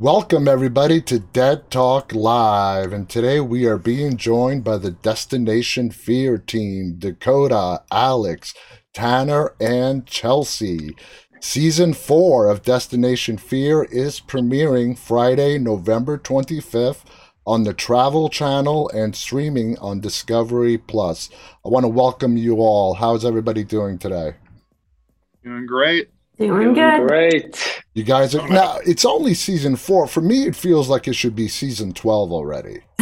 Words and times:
Welcome, 0.00 0.46
everybody, 0.46 1.00
to 1.02 1.18
Dead 1.18 1.72
Talk 1.72 2.14
Live. 2.14 2.92
And 2.92 3.08
today 3.08 3.40
we 3.40 3.66
are 3.66 3.76
being 3.76 4.16
joined 4.16 4.62
by 4.62 4.78
the 4.78 4.92
Destination 4.92 5.90
Fear 5.90 6.38
team 6.38 6.94
Dakota, 7.00 7.82
Alex, 7.90 8.54
Tanner, 8.94 9.56
and 9.60 10.06
Chelsea. 10.06 10.94
Season 11.40 11.94
4 11.94 12.48
of 12.48 12.62
Destination 12.62 13.38
Fear 13.38 13.88
is 13.90 14.20
premiering 14.20 14.96
Friday, 14.96 15.58
November 15.58 16.16
25th 16.16 17.02
on 17.44 17.64
the 17.64 17.74
Travel 17.74 18.28
Channel 18.28 18.88
and 18.90 19.16
streaming 19.16 19.76
on 19.78 19.98
Discovery 19.98 20.78
Plus. 20.78 21.28
I 21.66 21.70
want 21.70 21.82
to 21.82 21.88
welcome 21.88 22.36
you 22.36 22.58
all. 22.58 22.94
How's 22.94 23.24
everybody 23.24 23.64
doing 23.64 23.98
today? 23.98 24.34
Doing 25.42 25.66
great. 25.66 26.10
Doing, 26.38 26.74
good. 26.74 27.08
Great. 27.08 27.82
You 27.94 28.04
guys 28.04 28.34
are 28.34 28.48
now. 28.48 28.78
It's 28.86 29.04
only 29.04 29.34
season 29.34 29.74
four. 29.74 30.06
For 30.06 30.20
me, 30.20 30.46
it 30.46 30.54
feels 30.54 30.88
like 30.88 31.08
it 31.08 31.14
should 31.14 31.34
be 31.34 31.48
season 31.48 31.92
twelve 31.92 32.30
already. 32.30 32.82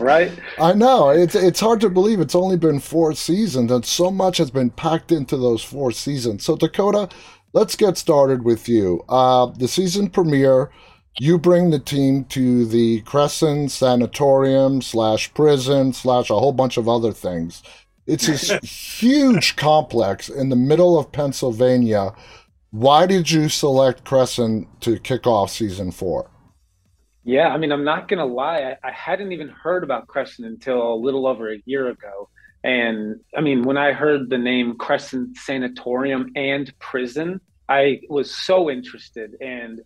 right? 0.00 0.32
I 0.58 0.72
know 0.74 1.10
it's 1.10 1.34
it's 1.34 1.60
hard 1.60 1.80
to 1.82 1.90
believe 1.90 2.20
it's 2.20 2.34
only 2.34 2.56
been 2.56 2.80
four 2.80 3.14
seasons, 3.14 3.70
and 3.70 3.84
so 3.84 4.10
much 4.10 4.38
has 4.38 4.50
been 4.50 4.70
packed 4.70 5.12
into 5.12 5.36
those 5.36 5.62
four 5.62 5.92
seasons. 5.92 6.44
So 6.44 6.56
Dakota, 6.56 7.10
let's 7.52 7.76
get 7.76 7.98
started 7.98 8.44
with 8.44 8.66
you. 8.66 9.04
Uh, 9.10 9.46
the 9.46 9.68
season 9.68 10.08
premiere, 10.08 10.70
you 11.18 11.38
bring 11.38 11.68
the 11.68 11.78
team 11.78 12.24
to 12.26 12.64
the 12.64 13.02
Cresson 13.02 13.68
Sanatorium 13.68 14.80
slash 14.80 15.32
prison 15.34 15.92
slash 15.92 16.30
a 16.30 16.38
whole 16.38 16.52
bunch 16.52 16.78
of 16.78 16.88
other 16.88 17.12
things. 17.12 17.62
It's 18.06 18.26
this 18.26 18.50
huge 19.00 19.56
complex 19.56 20.28
in 20.28 20.48
the 20.48 20.56
middle 20.56 20.98
of 20.98 21.12
Pennsylvania. 21.12 22.12
Why 22.70 23.06
did 23.06 23.30
you 23.30 23.48
select 23.48 24.04
Cresson 24.04 24.66
to 24.80 24.98
kick 24.98 25.26
off 25.26 25.50
season 25.50 25.92
four? 25.92 26.30
Yeah, 27.24 27.48
I 27.48 27.58
mean, 27.58 27.70
I'm 27.70 27.84
not 27.84 28.08
gonna 28.08 28.26
lie, 28.26 28.76
I, 28.82 28.88
I 28.88 28.90
hadn't 28.90 29.30
even 29.30 29.48
heard 29.48 29.84
about 29.84 30.08
Cresson 30.08 30.44
until 30.44 30.94
a 30.94 30.96
little 30.96 31.26
over 31.26 31.52
a 31.52 31.62
year 31.64 31.88
ago. 31.88 32.28
And 32.64 33.20
I 33.36 33.40
mean, 33.40 33.62
when 33.62 33.76
I 33.76 33.92
heard 33.92 34.30
the 34.30 34.38
name 34.38 34.76
Cresson 34.76 35.34
Sanatorium 35.36 36.32
and 36.34 36.72
Prison, 36.78 37.40
I 37.68 38.00
was 38.08 38.34
so 38.34 38.70
interested. 38.70 39.36
And 39.40 39.80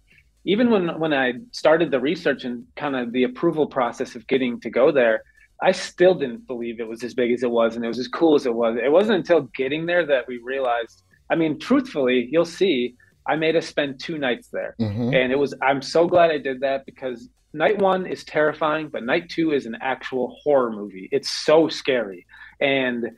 even 0.45 0.71
when 0.71 0.99
when 0.99 1.13
I 1.13 1.35
started 1.53 1.91
the 1.91 2.01
research 2.01 2.45
and 2.45 2.65
kind 2.77 2.97
of 2.97 3.13
the 3.13 3.25
approval 3.25 3.67
process 3.67 4.15
of 4.15 4.27
getting 4.27 4.61
to 4.61 4.71
go 4.71 4.93
there, 4.93 5.23
I 5.63 5.73
still 5.73 6.15
didn't 6.15 6.47
believe 6.47 6.81
it 6.81 6.89
was 6.89 7.03
as 7.03 7.15
big 7.15 7.33
as 7.33 7.43
it 7.43 7.51
was 7.51 7.77
and 7.77 7.85
it 7.85 7.89
was 7.89 7.99
as 7.99 8.09
cool 8.09 8.35
as 8.35 8.47
it 8.47 8.55
was. 8.55 8.77
It 8.77 8.93
wasn't 8.93 9.19
until 9.19 9.43
getting 9.55 9.87
there 9.87 10.05
that 10.07 10.27
we 10.29 10.39
realized. 10.39 11.03
I 11.31 11.35
mean, 11.35 11.59
truthfully, 11.59 12.29
you'll 12.31 12.45
see 12.45 12.95
I 13.29 13.37
made 13.37 13.57
us 13.57 13.67
spend 13.67 13.99
two 13.99 14.19
nights 14.19 14.49
there. 14.53 14.77
Mhm. 14.81 15.15
And 15.15 15.33
it 15.33 15.39
was, 15.39 15.55
I'm 15.63 15.83
so 15.83 16.07
glad 16.07 16.31
I 16.31 16.39
did 16.39 16.61
that 16.61 16.87
because 16.87 17.29
night 17.53 17.79
one 17.79 18.07
is 18.07 18.25
terrifying, 18.25 18.89
but 18.89 19.03
night 19.03 19.29
two 19.29 19.53
is 19.53 19.67
an 19.67 19.77
actual 19.81 20.37
horror 20.43 20.71
movie. 20.71 21.09
It's 21.11 21.31
so 21.31 21.69
scary. 21.69 22.27
And 22.61 23.11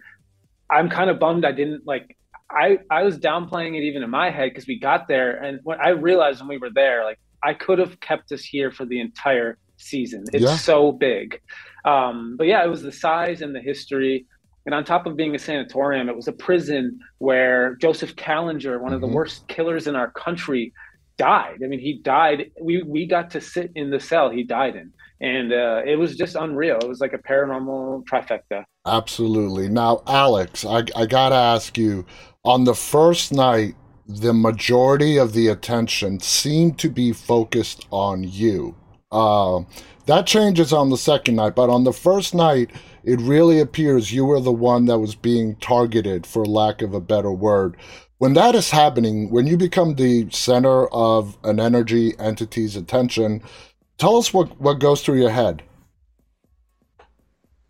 I'm 0.71 0.89
kind 0.89 1.11
of 1.11 1.19
bummed 1.19 1.45
I 1.45 1.53
didn't 1.53 1.87
like, 1.87 2.17
I, 2.51 2.79
I 2.91 3.03
was 3.03 3.19
downplaying 3.19 3.77
it 3.77 3.83
even 3.83 4.03
in 4.03 4.11
my 4.11 4.31
head 4.31 4.51
because 4.51 4.67
we 4.67 4.79
got 4.79 5.09
there. 5.09 5.37
And 5.43 5.61
when 5.65 5.79
I 5.81 5.91
realized 5.91 6.41
when 6.41 6.49
we 6.49 6.59
were 6.59 6.71
there, 6.71 7.05
like, 7.05 7.19
I 7.43 7.53
could 7.53 7.79
have 7.79 8.01
kept 8.01 8.33
us 8.33 8.43
here 8.43 8.71
for 8.71 8.87
the 8.87 9.01
entire 9.01 9.59
season. 9.79 10.25
It's 10.33 10.45
Yeah. 10.45 10.57
so 10.57 10.93
big. 10.93 11.41
Um, 11.85 12.37
but 12.37 12.47
yeah, 12.47 12.65
it 12.65 12.69
was 12.69 12.83
the 12.83 12.93
size 12.93 13.41
and 13.43 13.55
the 13.55 13.61
history. 13.61 14.27
And 14.67 14.75
on 14.75 14.85
top 14.85 15.07
of 15.07 15.17
being 15.17 15.35
a 15.35 15.39
sanatorium, 15.39 16.09
it 16.11 16.17
was 16.17 16.29
a 16.29 16.33
prison 16.33 16.99
where 17.19 17.77
Joseph 17.77 18.17
Kallinger, 18.17 18.81
one 18.81 18.93
of 18.93 19.01
the 19.01 19.07
Mhm. 19.07 19.13
worst 19.13 19.49
killers 19.49 19.87
in 19.87 19.97
our 19.97 20.11
country, 20.11 20.73
died. 21.17 21.59
I 21.65 21.67
mean, 21.67 21.81
he 21.81 21.95
died. 22.03 22.51
We 22.61 22.83
we 22.83 23.07
got 23.07 23.31
to 23.31 23.41
sit 23.41 23.73
in 23.75 23.91
the 23.91 23.99
cell 23.99 24.31
he 24.31 24.45
died 24.45 24.77
in, 24.77 24.93
and 25.21 25.53
uh, 25.53 25.83
it 25.85 25.97
was 25.97 26.17
just 26.17 26.37
unreal. 26.37 26.79
It 26.83 26.89
was 26.89 27.01
like 27.01 27.13
a 27.15 27.19
paranormal 27.19 28.05
trifecta. 28.05 28.65
Absolutely. 28.87 29.69
Now, 29.69 30.03
Alex, 30.07 30.65
I, 30.65 30.85
I 30.95 31.07
gotta 31.07 31.35
ask 31.35 31.77
you 31.77 32.05
on 32.45 32.65
the 32.65 32.75
first 32.75 33.33
night, 33.33 33.75
the 34.07 34.33
majority 34.33 35.19
of 35.19 35.33
the 35.33 35.49
attention 35.49 36.21
seemed 36.21 36.79
to 36.79 36.89
be 36.89 37.13
focused 37.13 37.87
on 37.91 38.23
you. 38.25 38.75
Uh, 39.11 39.61
that 40.07 40.27
changes 40.27 40.73
on 40.73 40.91
the 40.91 40.97
second 40.97 41.37
night, 41.37 41.55
but 41.55 41.71
on 41.71 41.85
the 41.85 41.93
first 41.93 42.35
night, 42.35 42.71
it 43.05 43.21
really 43.21 43.61
appears 43.61 44.13
you 44.13 44.25
were 44.25 44.41
the 44.41 44.53
one 44.53 44.87
that 44.87 44.99
was 44.99 45.15
being 45.15 45.57
targeted, 45.57 46.27
for 46.27 46.45
lack 46.45 46.83
of 46.83 46.95
a 46.95 47.01
better 47.01 47.33
word. 47.33 47.77
When 48.19 48.35
that 48.35 48.55
is 48.55 48.71
happening, 48.71 49.31
when 49.31 49.47
you 49.47 49.57
become 49.57 49.95
the 49.95 50.29
center 50.31 50.87
of 50.89 51.39
an 51.45 51.61
energy 51.61 52.19
entity's 52.19 52.75
attention, 52.75 53.43
tell 53.97 54.17
us 54.17 54.35
what, 54.35 54.61
what 54.61 54.81
goes 54.81 55.03
through 55.03 55.21
your 55.21 55.31
head. 55.31 55.63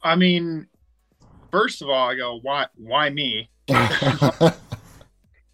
I 0.02 0.16
mean, 0.16 0.66
first 1.50 1.82
of 1.82 1.88
all, 1.88 2.08
I 2.08 2.14
go, 2.14 2.38
why 2.40 2.66
why 2.76 3.10
me? 3.10 3.50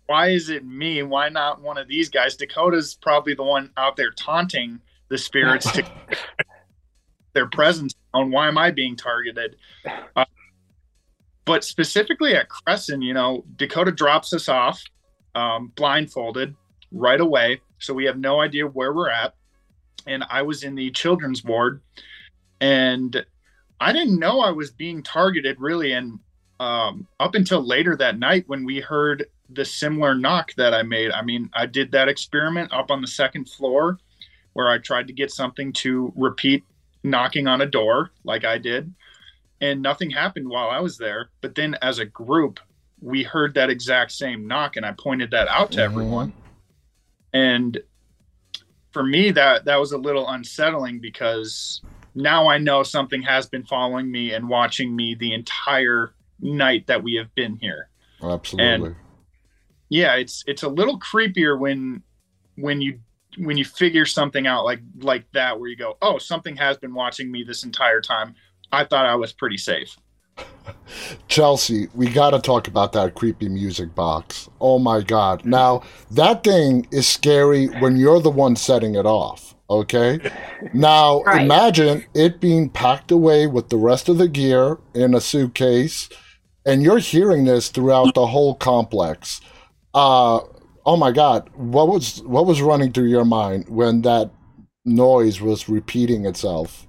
Why 0.07 0.29
is 0.29 0.51
it 0.51 0.67
me? 0.67 1.03
Why 1.03 1.31
not 1.31 1.63
one 1.63 1.79
of 1.79 1.89
these 1.89 2.11
guys? 2.11 2.37
Dakota's 2.37 2.95
probably 2.95 3.35
the 3.35 3.43
one 3.43 3.71
out 3.77 3.97
there 3.97 4.11
taunting 4.11 4.81
the 5.09 5.19
spirits 5.19 5.71
to 5.73 5.85
their 7.33 7.47
presence 7.49 7.95
on 8.13 8.31
why 8.31 8.49
am 8.49 8.59
I 8.59 8.71
being 8.71 8.97
targeted? 8.97 9.57
Uh, 10.17 10.25
but 11.45 11.65
specifically 11.65 12.35
at 12.35 12.49
Cresson, 12.49 13.03
you 13.03 13.13
know, 13.13 13.45
Dakota 13.57 13.93
drops 13.93 14.33
us 14.33 14.49
off 14.49 14.83
um, 15.35 15.73
blindfolded 15.75 16.55
right 16.93 17.21
away. 17.21 17.61
So 17.79 17.93
we 17.93 18.05
have 18.05 18.19
no 18.19 18.41
idea 18.41 18.67
where 18.67 18.93
we're 18.93 19.11
at. 19.11 19.35
And 20.07 20.25
I 20.31 20.43
was 20.43 20.63
in 20.63 20.75
the 20.75 20.91
children's 20.91 21.45
ward 21.45 21.81
and 22.61 23.25
I 23.81 23.93
didn't 23.93 24.19
know 24.19 24.41
I 24.41 24.51
was 24.51 24.71
being 24.71 25.03
targeted 25.03 25.61
really. 25.61 25.93
And 25.93 26.19
um, 26.61 27.07
up 27.21 27.35
until 27.35 27.67
later 27.67 27.97
that 27.97 28.19
night 28.19 28.45
when 28.47 28.65
we 28.65 28.81
heard 28.81 29.27
the 29.51 29.65
similar 29.65 30.15
knock 30.15 30.53
that 30.57 30.73
I 30.73 30.83
made, 30.83 31.11
I 31.11 31.23
mean, 31.23 31.51
I 31.53 31.67
did 31.67 31.91
that 31.93 32.09
experiment 32.09 32.73
up 32.73 32.91
on 32.91 33.01
the 33.01 33.07
second 33.07 33.49
floor 33.49 33.99
where 34.55 34.69
I 34.69 34.79
tried 34.79 35.07
to 35.09 35.13
get 35.13 35.31
something 35.31 35.73
to 35.75 36.13
repeat 36.17 36.65
knocking 37.03 37.47
on 37.47 37.61
a 37.61 37.67
door 37.67 38.11
like 38.25 38.45
I 38.45 38.59
did. 38.59 38.93
And 39.61 39.83
nothing 39.83 40.11
happened 40.11 40.49
while 40.49 40.69
I 40.69 40.81
was 40.81 40.99
there. 40.99 41.31
But 41.41 41.55
then 41.55 41.77
as 41.83 41.99
a 41.99 42.05
group, 42.05 42.59
we 43.01 43.23
heard 43.23 43.55
that 43.55 43.71
exact 43.71 44.13
same 44.13 44.49
knock 44.49 44.77
and 44.77 44.85
I 44.85 44.93
pointed 44.93 45.31
that 45.31 45.49
out 45.49 45.73
to 45.73 45.79
mm-hmm. 45.79 45.93
everyone. 45.93 46.33
And 47.33 47.79
for 48.93 49.03
me 49.03 49.33
that 49.33 49.65
that 49.65 49.77
was 49.77 49.93
a 49.93 49.99
little 49.99 50.29
unsettling 50.29 51.01
because 51.01 51.83
now 52.15 52.49
I 52.49 52.59
know 52.59 52.83
something 52.83 53.23
has 53.23 53.47
been 53.47 53.65
following 53.65 54.11
me 54.11 54.33
and 54.33 54.49
watching 54.49 54.95
me 54.95 55.15
the 55.15 55.35
entire 55.35 56.15
night 56.41 56.87
that 56.87 57.03
we 57.03 57.15
have 57.15 57.35
been 57.35 57.57
here. 57.57 57.89
Absolutely. 58.23 58.95
Yeah, 59.89 60.15
it's 60.15 60.45
it's 60.47 60.63
a 60.63 60.69
little 60.69 60.99
creepier 60.99 61.59
when 61.59 62.03
when 62.57 62.81
you 62.81 63.01
when 63.39 63.57
you 63.57 63.65
figure 63.65 64.05
something 64.07 64.47
out 64.47 64.65
like 64.65 64.81
like 65.01 65.25
that 65.33 65.59
where 65.59 65.69
you 65.69 65.77
go, 65.77 65.97
"Oh, 66.03 66.19
something 66.19 66.57
has 66.57 66.77
been 66.77 66.95
watching 66.95 67.31
me 67.31 67.43
this 67.43 67.65
entire 67.65 68.01
time. 68.01 68.35
I 68.73 68.85
thought 68.85 69.07
I 69.07 69.15
was 69.15 69.33
pretty 69.33 69.59
safe." 69.59 69.97
Chelsea, 71.29 71.89
we 71.95 72.09
got 72.09 72.31
to 72.31 72.41
talk 72.41 72.69
about 72.69 72.93
that 72.93 73.15
creepy 73.15 73.49
music 73.49 73.95
box. 73.95 74.49
Oh 74.61 74.79
my 74.79 75.01
God. 75.03 75.45
Now, 75.45 75.83
that 76.11 76.45
thing 76.45 76.87
is 76.91 77.07
scary 77.07 77.67
when 77.67 77.97
you're 77.97 78.21
the 78.21 78.31
one 78.31 78.57
setting 78.57 78.95
it 78.95 79.07
off. 79.07 79.55
Okay. 79.71 80.21
Now, 80.73 81.21
Right. 81.23 81.43
imagine 81.43 82.05
it 82.15 82.41
being 82.41 82.71
packed 82.71 83.11
away 83.11 83.47
with 83.47 83.69
the 83.69 83.77
rest 83.77 84.09
of 84.09 84.17
the 84.17 84.29
gear 84.29 84.79
in 84.95 85.15
a 85.15 85.21
suitcase, 85.21 86.09
and 86.65 86.83
you're 86.83 86.99
hearing 86.99 87.45
this 87.45 87.69
throughout 87.69 88.15
the 88.15 88.27
whole 88.29 88.55
complex. 88.55 89.43
Uh, 89.93 90.41
oh 90.87 90.97
my 90.97 91.13
God. 91.13 91.51
What 91.55 91.89
was 91.89 92.23
what 92.23 92.47
was 92.47 92.63
running 92.63 92.93
through 92.93 93.09
your 93.09 93.25
mind 93.25 93.69
when 93.69 94.03
that 94.03 94.31
noise 94.85 95.41
was 95.41 95.69
repeating 95.69 96.27
itself? 96.27 96.87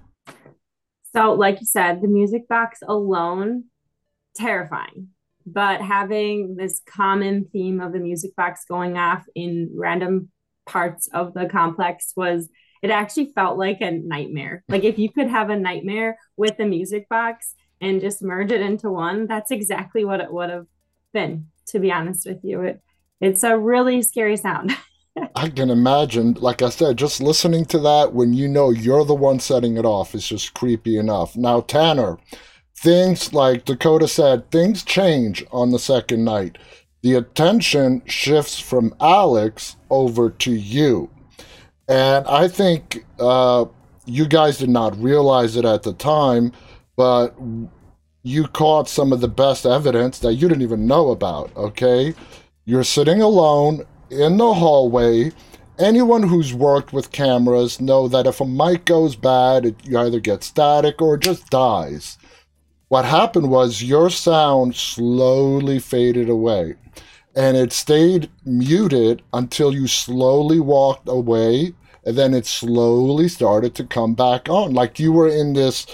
So, 1.15 1.33
like 1.33 1.61
you 1.61 1.65
said, 1.65 2.01
the 2.01 2.07
music 2.07 2.47
box 2.47 2.79
alone, 2.85 3.65
terrifying. 4.35 5.09
But 5.45 5.79
having 5.79 6.55
this 6.55 6.81
common 6.85 7.45
theme 7.53 7.79
of 7.79 7.93
the 7.93 7.99
music 7.99 8.35
box 8.35 8.65
going 8.67 8.97
off 8.97 9.23
in 9.35 9.69
random 9.75 10.29
parts 10.65 11.07
of 11.13 11.33
the 11.33 11.45
complex 11.45 12.13
was, 12.17 12.49
it 12.81 12.89
actually 12.89 13.31
felt 13.33 13.57
like 13.57 13.79
a 13.81 13.91
nightmare. 13.91 14.63
Like 14.67 14.83
if 14.83 14.97
you 14.97 15.11
could 15.11 15.27
have 15.27 15.49
a 15.49 15.55
nightmare 15.55 16.17
with 16.35 16.57
the 16.57 16.65
music 16.65 17.07
box 17.09 17.53
and 17.79 18.01
just 18.01 18.23
merge 18.23 18.51
it 18.51 18.61
into 18.61 18.89
one, 18.89 19.27
that's 19.27 19.51
exactly 19.51 20.03
what 20.03 20.19
it 20.19 20.33
would 20.33 20.49
have 20.49 20.65
been, 21.13 21.47
to 21.67 21.79
be 21.79 21.91
honest 21.91 22.27
with 22.27 22.39
you. 22.43 22.61
It, 22.61 22.81
it's 23.21 23.43
a 23.43 23.57
really 23.57 24.01
scary 24.01 24.37
sound. 24.37 24.75
I 25.35 25.49
can 25.49 25.69
imagine, 25.69 26.33
like 26.33 26.61
I 26.61 26.69
said, 26.69 26.97
just 26.97 27.21
listening 27.21 27.65
to 27.65 27.79
that 27.79 28.13
when 28.13 28.33
you 28.33 28.47
know 28.47 28.69
you're 28.69 29.05
the 29.05 29.15
one 29.15 29.39
setting 29.39 29.77
it 29.77 29.85
off 29.85 30.13
is 30.13 30.27
just 30.27 30.53
creepy 30.53 30.97
enough. 30.97 31.35
Now, 31.37 31.61
Tanner, 31.61 32.17
things 32.77 33.33
like 33.33 33.65
Dakota 33.65 34.07
said, 34.07 34.51
things 34.51 34.83
change 34.83 35.45
on 35.51 35.71
the 35.71 35.79
second 35.79 36.25
night. 36.25 36.57
The 37.01 37.13
attention 37.13 38.01
shifts 38.05 38.59
from 38.59 38.93
Alex 38.99 39.77
over 39.89 40.29
to 40.31 40.51
you. 40.51 41.09
And 41.87 42.25
I 42.27 42.47
think 42.47 43.05
uh, 43.19 43.65
you 44.05 44.27
guys 44.27 44.57
did 44.57 44.69
not 44.69 44.99
realize 45.01 45.55
it 45.55 45.65
at 45.65 45.83
the 45.83 45.93
time, 45.93 46.51
but 46.97 47.35
you 48.23 48.47
caught 48.47 48.89
some 48.89 49.13
of 49.13 49.21
the 49.21 49.27
best 49.27 49.65
evidence 49.65 50.19
that 50.19 50.33
you 50.33 50.47
didn't 50.49 50.63
even 50.63 50.87
know 50.87 51.11
about, 51.11 51.55
okay? 51.55 52.13
You're 52.67 52.83
sitting 52.83 53.21
alone 53.21 53.85
in 54.09 54.37
the 54.37 54.55
hallway. 54.55 55.31
Anyone 55.77 56.23
who's 56.23 56.51
worked 56.51 56.93
with 56.93 57.11
cameras 57.11 57.79
know 57.79 58.07
that 58.07 58.25
if 58.25 58.41
a 58.41 58.45
mic 58.45 58.85
goes 58.85 59.15
bad, 59.15 59.67
it, 59.67 59.75
either 59.87 60.19
get 60.19 60.43
static 60.43 60.99
or 60.99 61.15
just 61.15 61.47
dies. 61.51 62.17
What 62.87 63.05
happened 63.05 63.51
was 63.51 63.83
your 63.83 64.09
sound 64.09 64.75
slowly 64.75 65.77
faded 65.77 66.27
away 66.27 66.73
and 67.35 67.55
it 67.55 67.71
stayed 67.71 68.31
muted 68.45 69.21
until 69.33 69.73
you 69.73 69.87
slowly 69.87 70.59
walked 70.59 71.07
away 71.07 71.73
and 72.03 72.17
then 72.17 72.33
it 72.33 72.47
slowly 72.47 73.27
started 73.27 73.75
to 73.75 73.83
come 73.83 74.15
back 74.15 74.49
on 74.49 74.73
like 74.73 74.99
you 74.99 75.11
were 75.11 75.27
in 75.27 75.53
this 75.53 75.85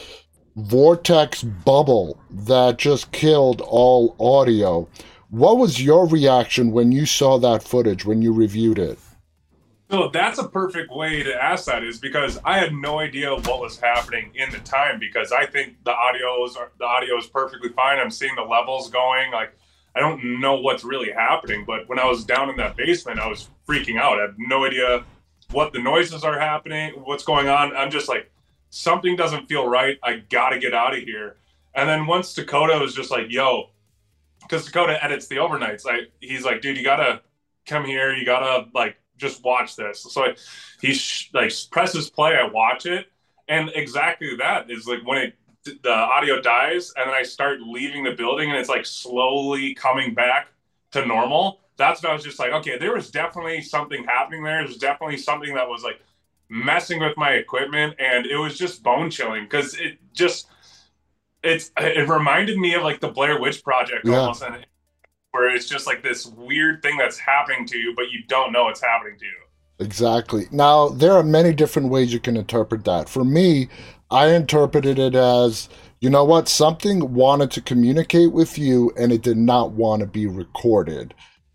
vortex 0.55 1.43
bubble 1.43 2.21
that 2.29 2.77
just 2.77 3.11
killed 3.11 3.61
all 3.61 4.15
audio 4.19 4.87
what 5.31 5.57
was 5.57 5.81
your 5.81 6.07
reaction 6.07 6.71
when 6.71 6.91
you 6.91 7.05
saw 7.05 7.39
that 7.39 7.63
footage 7.63 8.05
when 8.05 8.21
you 8.21 8.31
reviewed 8.31 8.77
it 8.77 8.99
so 9.91 10.07
that's 10.07 10.39
a 10.39 10.47
perfect 10.47 10.89
way 10.89 11.21
to 11.21 11.43
ask 11.43 11.65
that 11.65 11.83
is 11.83 11.97
because 11.99 12.39
I 12.45 12.57
had 12.57 12.73
no 12.73 12.99
idea 12.99 13.35
what 13.35 13.59
was 13.59 13.77
happening 13.77 14.31
in 14.35 14.49
the 14.49 14.59
time 14.59 14.99
because 14.99 15.33
I 15.33 15.45
think 15.45 15.83
the 15.83 15.91
audio 15.91 16.45
is 16.45 16.57
the 16.79 16.85
audio 16.85 17.17
is 17.17 17.27
perfectly 17.27 17.67
fine. 17.69 17.99
I'm 17.99 18.09
seeing 18.09 18.33
the 18.35 18.43
levels 18.43 18.89
going. 18.89 19.33
Like 19.33 19.53
I 19.93 19.99
don't 19.99 20.39
know 20.39 20.55
what's 20.61 20.85
really 20.85 21.11
happening, 21.11 21.65
but 21.67 21.89
when 21.89 21.99
I 21.99 22.05
was 22.05 22.23
down 22.23 22.49
in 22.49 22.55
that 22.55 22.77
basement, 22.77 23.19
I 23.19 23.27
was 23.27 23.49
freaking 23.67 23.99
out. 23.99 24.17
I 24.17 24.21
have 24.21 24.35
no 24.37 24.63
idea 24.63 25.03
what 25.51 25.73
the 25.73 25.79
noises 25.79 26.23
are 26.23 26.39
happening, 26.39 26.93
what's 27.03 27.25
going 27.25 27.49
on. 27.49 27.75
I'm 27.75 27.91
just 27.91 28.07
like, 28.07 28.31
something 28.69 29.17
doesn't 29.17 29.49
feel 29.49 29.67
right. 29.67 29.99
I 30.03 30.23
gotta 30.29 30.57
get 30.57 30.73
out 30.73 30.93
of 30.93 31.03
here. 31.03 31.35
And 31.75 31.89
then 31.89 32.05
once 32.07 32.33
Dakota 32.33 32.79
was 32.79 32.95
just 32.95 33.11
like, 33.11 33.25
yo, 33.29 33.70
because 34.51 34.65
Dakota 34.65 35.01
edits 35.03 35.27
the 35.27 35.37
overnights, 35.37 35.85
I 35.87 36.07
he's 36.19 36.43
like, 36.43 36.61
dude, 36.61 36.77
you 36.77 36.83
gotta 36.83 37.21
come 37.65 37.85
here. 37.85 38.13
You 38.13 38.25
gotta 38.25 38.67
like 38.73 38.97
just 39.17 39.43
watch 39.43 39.77
this. 39.77 40.01
So 40.01 40.25
I, 40.25 40.35
he 40.81 40.93
sh- 40.93 41.31
like 41.33 41.53
presses 41.71 42.09
play. 42.09 42.35
I 42.35 42.47
watch 42.47 42.85
it, 42.85 43.07
and 43.47 43.71
exactly 43.73 44.35
that 44.37 44.69
is 44.69 44.87
like 44.87 45.05
when 45.05 45.17
it 45.19 45.35
the 45.83 45.93
audio 45.93 46.41
dies 46.41 46.91
and 46.97 47.07
then 47.07 47.13
I 47.13 47.21
start 47.21 47.61
leaving 47.61 48.03
the 48.03 48.13
building 48.13 48.49
and 48.49 48.57
it's 48.57 48.67
like 48.67 48.83
slowly 48.83 49.75
coming 49.75 50.15
back 50.15 50.47
to 50.91 51.05
normal. 51.05 51.59
That's 51.77 52.01
when 52.01 52.09
I 52.09 52.15
was 52.15 52.23
just 52.23 52.39
like, 52.39 52.51
okay, 52.51 52.79
there 52.79 52.95
was 52.95 53.11
definitely 53.11 53.61
something 53.61 54.03
happening 54.03 54.43
there. 54.43 54.65
There's 54.65 54.77
definitely 54.77 55.17
something 55.17 55.53
that 55.53 55.69
was 55.69 55.83
like 55.83 56.01
messing 56.49 56.99
with 56.99 57.15
my 57.15 57.33
equipment 57.33 57.93
and 57.99 58.25
it 58.25 58.37
was 58.37 58.57
just 58.57 58.81
bone 58.81 59.11
chilling 59.11 59.43
because 59.43 59.75
it 59.75 59.99
just 60.13 60.47
it's 61.43 61.71
it 61.77 62.07
reminded 62.07 62.57
me 62.57 62.73
of 62.75 62.83
like 62.83 62.99
the 62.99 63.09
Blair 63.09 63.39
Witch 63.39 63.63
Project 63.63 64.05
yeah. 64.05 64.17
almost 64.17 64.43
where 65.31 65.53
it's 65.53 65.67
just 65.67 65.87
like 65.87 66.03
this 66.03 66.25
weird 66.25 66.81
thing 66.81 66.97
that's 66.97 67.17
happening 67.17 67.65
to 67.65 67.77
you, 67.77 67.93
but 67.95 68.11
you 68.11 68.23
don't 68.27 68.51
know 68.51 68.67
it's 68.67 68.81
happening 68.81 69.17
to 69.17 69.25
you. 69.25 69.37
Exactly. 69.79 70.47
Now, 70.51 70.89
there 70.89 71.13
are 71.13 71.23
many 71.23 71.53
different 71.53 71.89
ways 71.89 72.13
you 72.13 72.19
can 72.19 72.37
interpret 72.37 72.83
that. 72.85 73.09
For 73.09 73.23
me, 73.23 73.69
I 74.11 74.33
interpreted 74.33 74.99
it 74.99 75.15
as 75.15 75.69
you 76.01 76.09
know 76.09 76.25
what? 76.25 76.49
Something 76.49 77.13
wanted 77.13 77.51
to 77.51 77.61
communicate 77.61 78.31
with 78.31 78.57
you 78.57 78.91
and 78.97 79.11
it 79.11 79.21
did 79.21 79.37
not 79.37 79.71
want 79.71 80.01
to 80.01 80.07
be 80.07 80.27
recorded. 80.27 81.13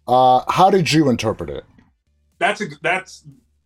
Uh, 0.08 0.40
how 0.50 0.70
did 0.70 0.92
you 0.92 1.08
interpret 1.10 1.50
it? 1.50 1.64
That's 2.38 2.62
that's 2.80 3.24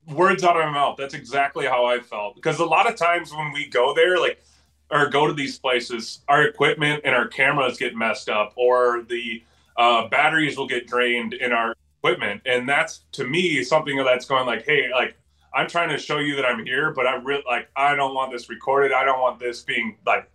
words 0.09 0.43
out 0.43 0.57
of 0.57 0.65
my 0.65 0.71
mouth. 0.71 0.97
That's 0.99 1.15
exactly 1.15 1.67
how 1.67 1.85
I 1.85 2.01
felt. 2.01 2.35
Because 2.35 2.59
a 2.59 2.65
lot 2.65 2.89
of 2.89 2.97
times 2.97 3.33
when 3.33 3.53
we 3.53 3.69
go 3.69 3.95
there, 3.95 4.19
like, 4.19 4.43
or 4.91 5.09
go 5.09 5.27
to 5.27 5.33
these 5.33 5.59
places, 5.59 6.21
our 6.29 6.43
equipment 6.43 7.03
and 7.05 7.15
our 7.15 7.29
cameras 7.29 7.79
get 7.79 7.95
messed 7.95 8.29
up, 8.29 8.53
or 8.57 9.03
the 9.09 9.43
uh, 9.77 10.09
batteries 10.09 10.57
will 10.57 10.67
get 10.67 10.87
drained 10.87 11.35
in 11.35 11.53
our 11.53 11.75
equipment. 11.99 12.43
And 12.47 12.69
that's 12.69 13.03
to 13.13 13.25
me 13.25 13.63
something 13.63 13.97
that's 13.99 14.27
going 14.27 14.47
like, 14.47 14.65
hey, 14.65 14.91
like 14.93 15.17
I'm 15.55 15.69
trying 15.69 15.89
to 15.91 15.99
show 15.99 16.19
you 16.19 16.37
that 16.37 16.45
I'm 16.45 16.65
here, 16.65 16.93
but 16.93 17.07
I 17.07 17.15
really 17.15 17.45
like 17.47 17.69
I 17.77 17.95
don't 17.95 18.15
want 18.15 18.33
this 18.33 18.49
recorded. 18.49 18.93
I 18.93 19.05
don't 19.05 19.21
want 19.21 19.39
this 19.39 19.63
being 19.63 19.97
like 20.07 20.29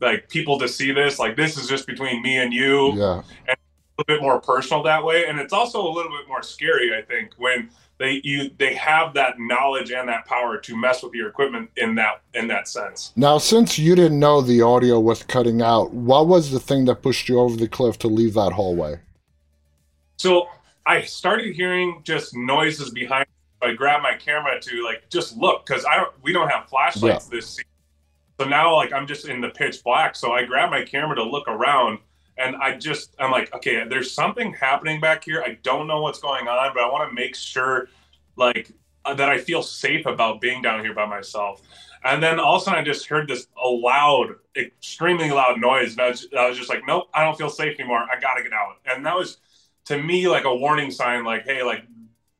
like 0.00 0.28
people 0.28 0.58
to 0.58 0.68
see 0.68 0.92
this. 0.92 1.18
Like 1.18 1.36
this 1.36 1.56
is 1.56 1.68
just 1.68 1.86
between 1.86 2.22
me 2.22 2.38
and 2.38 2.52
you. 2.52 2.94
Yeah. 2.94 3.22
And 3.48 3.56
a 3.56 4.02
little 4.02 4.06
bit 4.06 4.22
more 4.22 4.40
personal 4.40 4.82
that 4.84 5.04
way. 5.04 5.26
And 5.26 5.38
it's 5.38 5.52
also 5.52 5.80
a 5.80 5.90
little 5.90 6.10
bit 6.10 6.26
more 6.28 6.42
scary, 6.42 6.96
I 6.96 7.02
think, 7.02 7.34
when 7.36 7.70
they 8.02 8.20
you 8.24 8.50
they 8.58 8.74
have 8.74 9.14
that 9.14 9.38
knowledge 9.38 9.92
and 9.92 10.08
that 10.08 10.26
power 10.26 10.58
to 10.58 10.76
mess 10.76 11.04
with 11.04 11.14
your 11.14 11.28
equipment 11.28 11.70
in 11.76 11.94
that 11.94 12.22
in 12.34 12.48
that 12.48 12.66
sense. 12.66 13.12
Now, 13.14 13.38
since 13.38 13.78
you 13.78 13.94
didn't 13.94 14.18
know 14.18 14.40
the 14.40 14.60
audio 14.60 14.98
was 14.98 15.22
cutting 15.22 15.62
out, 15.62 15.92
what 15.92 16.26
was 16.26 16.50
the 16.50 16.58
thing 16.58 16.84
that 16.86 17.02
pushed 17.02 17.28
you 17.28 17.38
over 17.38 17.56
the 17.56 17.68
cliff 17.68 17.98
to 18.00 18.08
leave 18.08 18.34
that 18.34 18.52
hallway? 18.52 18.98
So 20.16 20.48
I 20.84 21.02
started 21.02 21.54
hearing 21.54 22.00
just 22.02 22.36
noises 22.36 22.90
behind 22.90 23.26
Me. 23.62 23.68
I 23.70 23.74
grabbed 23.74 24.02
my 24.02 24.14
camera 24.14 24.60
to 24.60 24.84
like 24.84 25.08
just 25.08 25.36
look 25.36 25.64
because 25.64 25.84
I 25.84 25.96
don't 25.96 26.12
we 26.22 26.32
don't 26.32 26.48
have 26.48 26.68
flashlights 26.68 27.28
yeah. 27.30 27.36
this 27.36 27.48
season. 27.50 27.64
So 28.40 28.48
now 28.48 28.74
like 28.74 28.92
I'm 28.92 29.06
just 29.06 29.28
in 29.28 29.40
the 29.40 29.50
pitch 29.50 29.84
black. 29.84 30.16
So 30.16 30.32
I 30.32 30.44
grab 30.44 30.70
my 30.70 30.82
camera 30.82 31.14
to 31.14 31.22
look 31.22 31.46
around 31.46 32.00
and 32.42 32.56
I 32.56 32.76
just 32.76 33.14
I'm 33.18 33.30
like, 33.30 33.54
okay, 33.54 33.84
there's 33.88 34.12
something 34.12 34.52
happening 34.52 35.00
back 35.00 35.24
here. 35.24 35.42
I 35.42 35.58
don't 35.62 35.86
know 35.86 36.00
what's 36.00 36.18
going 36.18 36.48
on, 36.48 36.72
but 36.74 36.82
I 36.82 36.90
want 36.90 37.08
to 37.08 37.14
make 37.14 37.34
sure 37.34 37.88
like 38.36 38.72
uh, 39.04 39.14
that 39.14 39.28
I 39.28 39.38
feel 39.38 39.62
safe 39.62 40.06
about 40.06 40.40
being 40.40 40.62
down 40.62 40.80
here 40.80 40.94
by 40.94 41.06
myself. 41.06 41.62
And 42.04 42.22
then 42.22 42.40
all 42.40 42.56
of 42.56 42.62
a 42.62 42.64
sudden 42.64 42.80
I 42.80 42.84
just 42.84 43.06
heard 43.06 43.28
this 43.28 43.46
loud, 43.64 44.34
extremely 44.56 45.30
loud 45.30 45.60
noise. 45.60 45.92
And 45.92 46.00
I 46.00 46.08
was, 46.08 46.26
I 46.36 46.48
was 46.48 46.58
just 46.58 46.68
like, 46.68 46.82
nope, 46.86 47.08
I 47.14 47.24
don't 47.24 47.38
feel 47.38 47.50
safe 47.50 47.78
anymore. 47.78 48.04
I 48.10 48.18
got 48.18 48.34
to 48.34 48.42
get 48.42 48.52
out. 48.52 48.78
And 48.86 49.06
that 49.06 49.16
was 49.16 49.38
to 49.84 50.02
me 50.02 50.28
like 50.28 50.44
a 50.44 50.54
warning 50.54 50.90
sign, 50.90 51.24
like, 51.24 51.44
hey, 51.44 51.62
like 51.62 51.84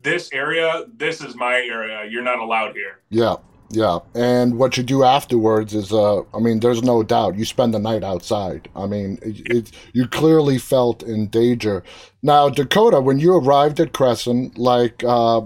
this 0.00 0.30
area, 0.32 0.86
this 0.96 1.20
is 1.20 1.36
my 1.36 1.54
area. 1.54 2.04
You're 2.10 2.22
not 2.22 2.40
allowed 2.40 2.74
here. 2.74 3.00
Yeah. 3.10 3.36
Yeah, 3.74 4.00
and 4.14 4.58
what 4.58 4.76
you 4.76 4.82
do 4.82 5.02
afterwards 5.02 5.72
is, 5.72 5.94
uh, 5.94 6.20
I 6.34 6.40
mean, 6.40 6.60
there's 6.60 6.82
no 6.82 7.02
doubt 7.02 7.38
you 7.38 7.46
spend 7.46 7.72
the 7.72 7.78
night 7.78 8.04
outside. 8.04 8.68
I 8.76 8.84
mean, 8.86 9.18
it, 9.22 9.50
it, 9.50 9.70
you 9.94 10.06
clearly 10.06 10.58
felt 10.58 11.02
in 11.02 11.28
danger. 11.28 11.82
Now, 12.22 12.50
Dakota, 12.50 13.00
when 13.00 13.18
you 13.18 13.34
arrived 13.34 13.80
at 13.80 13.94
Cresson, 13.94 14.52
like 14.56 15.02
uh, 15.04 15.40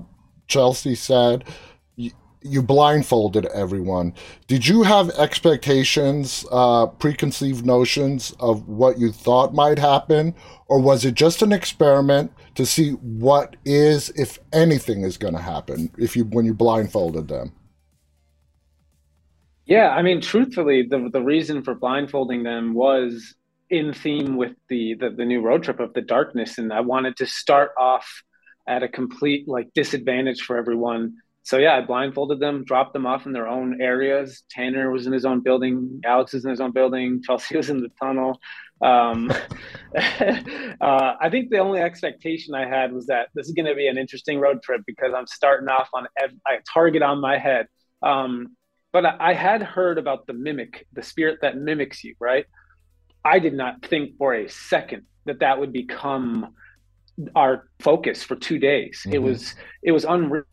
Chelsea 0.49 0.97
said, 0.97 1.45
you, 1.95 2.11
you 2.43 2.63
blindfolded 2.63 3.47
everyone. 3.47 4.13
Did 4.49 4.67
you 4.67 4.83
have 4.83 5.11
expectations, 5.11 6.45
uh, 6.51 6.87
preconceived 6.87 7.65
notions 7.65 8.35
of 8.41 8.67
what 8.67 8.99
you 8.99 9.13
thought 9.13 9.55
might 9.55 9.79
happen, 9.79 10.35
or 10.67 10.81
was 10.81 11.05
it 11.05 11.15
just 11.15 11.43
an 11.43 11.53
experiment 11.53 12.33
to 12.57 12.67
see 12.67 12.91
what 12.91 13.55
is, 13.65 14.11
if 14.17 14.41
anything, 14.53 15.03
is 15.03 15.17
going 15.17 15.35
to 15.35 15.41
happen 15.41 15.93
if 15.97 16.17
you 16.17 16.25
when 16.25 16.45
you 16.45 16.55
blindfolded 16.55 17.29
them? 17.29 17.53
Yeah, 19.67 19.89
I 19.91 20.03
mean, 20.03 20.21
truthfully, 20.21 20.83
the 20.89 21.09
the 21.13 21.23
reason 21.23 21.63
for 21.63 21.75
blindfolding 21.75 22.43
them 22.45 22.75
was 22.75 23.35
in 23.69 23.93
theme 23.93 24.37
with 24.37 24.53
the, 24.69 24.95
the 24.95 25.11
the 25.11 25.25
new 25.25 25.41
road 25.43 25.65
trip 25.65 25.81
of 25.81 25.93
the 25.93 26.03
darkness, 26.03 26.59
and 26.59 26.73
I 26.73 26.81
wanted 26.81 27.17
to 27.17 27.27
start 27.27 27.73
off 27.79 28.07
at 28.69 28.83
a 28.83 28.89
complete 28.89 29.49
like 29.49 29.69
disadvantage 29.75 30.43
for 30.43 30.57
everyone. 30.57 31.15
So 31.43 31.59
yeah, 31.59 31.77
I 31.77 31.81
blindfolded 31.81 32.41
them, 32.41 32.65
dropped 32.65 32.93
them 32.93 33.07
off 33.07 33.27
in 33.27 33.33
their 33.33 33.47
own 33.49 33.81
areas. 33.81 34.43
Tanner 34.51 34.91
was 34.91 35.07
in 35.07 35.13
his 35.13 35.25
own 35.25 35.41
building, 35.41 36.01
Alex 36.05 36.33
was 36.33 36.45
in 36.45 36.51
his 36.51 36.61
own 36.61 36.73
building, 36.73 37.23
Chelsea 37.27 37.57
was 37.57 37.71
in 37.71 37.81
the 37.81 37.91
tunnel. 38.01 38.41
Um, 38.83 39.31
uh, 39.97 41.15
I 41.21 41.29
think 41.31 41.51
the 41.51 41.59
only 41.59 41.81
expectation 41.81 42.55
I 42.55 42.67
had 42.69 42.93
was 42.93 43.07
that 43.07 43.29
this 43.35 43.47
is 43.49 43.53
going 43.55 43.67
to 43.67 43.75
be 43.75 43.89
an 43.89 43.99
interesting 43.99 44.39
road 44.39 44.63
trip 44.63 44.83
because 44.87 45.13
I'm 45.17 45.27
starting 45.27 45.69
off 45.69 45.89
on 45.95 46.07
a 46.19 46.53
target 46.73 47.03
on 47.03 47.21
my 47.21 47.39
head. 47.39 47.67
Um, 48.03 48.56
but 48.97 49.05
I, 49.21 49.35
had 49.35 49.63
heard 49.63 49.99
about 49.99 50.27
the 50.27 50.33
mimic, 50.33 50.87
the 50.95 51.03
spirit 51.03 51.41
that 51.43 51.59
mimics 51.59 52.03
you, 52.03 52.15
right? 52.19 52.47
I 53.23 53.39
did 53.39 53.53
not 53.53 53.85
think 53.85 54.17
for 54.17 54.33
a 54.33 54.49
second 54.49 55.03
that 55.27 55.41
that 55.41 55.61
would 55.61 55.71
become 55.71 56.55
our 57.35 57.69
focus 57.81 58.23
for 58.23 58.37
two 58.37 58.59
days. 58.59 59.03
Mm-hmm. 59.03 59.13
It 59.13 59.23
was 59.23 59.55
it 59.83 59.93
was 59.93 60.07
unreal 60.07 60.47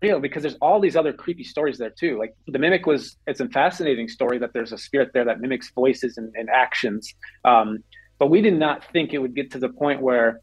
because 0.00 0.42
there's 0.42 0.56
all 0.62 0.80
these 0.80 0.96
other 0.96 1.12
creepy 1.12 1.44
stories 1.44 1.76
there 1.76 1.90
too. 1.90 2.18
Like 2.18 2.34
the 2.46 2.58
mimic 2.58 2.86
was, 2.86 3.18
it's 3.26 3.40
a 3.40 3.48
fascinating 3.50 4.08
story 4.08 4.38
that 4.38 4.54
there's 4.54 4.72
a 4.72 4.78
spirit 4.78 5.10
there 5.12 5.26
that 5.26 5.42
mimics 5.42 5.70
voices 5.72 6.16
and, 6.16 6.34
and 6.34 6.48
actions. 6.48 7.14
Um, 7.44 7.84
but 8.18 8.28
we 8.28 8.40
did 8.40 8.58
not 8.58 8.90
think 8.90 9.12
it 9.12 9.18
would 9.18 9.34
get 9.34 9.50
to 9.50 9.58
the 9.58 9.68
point 9.68 10.00
where 10.00 10.40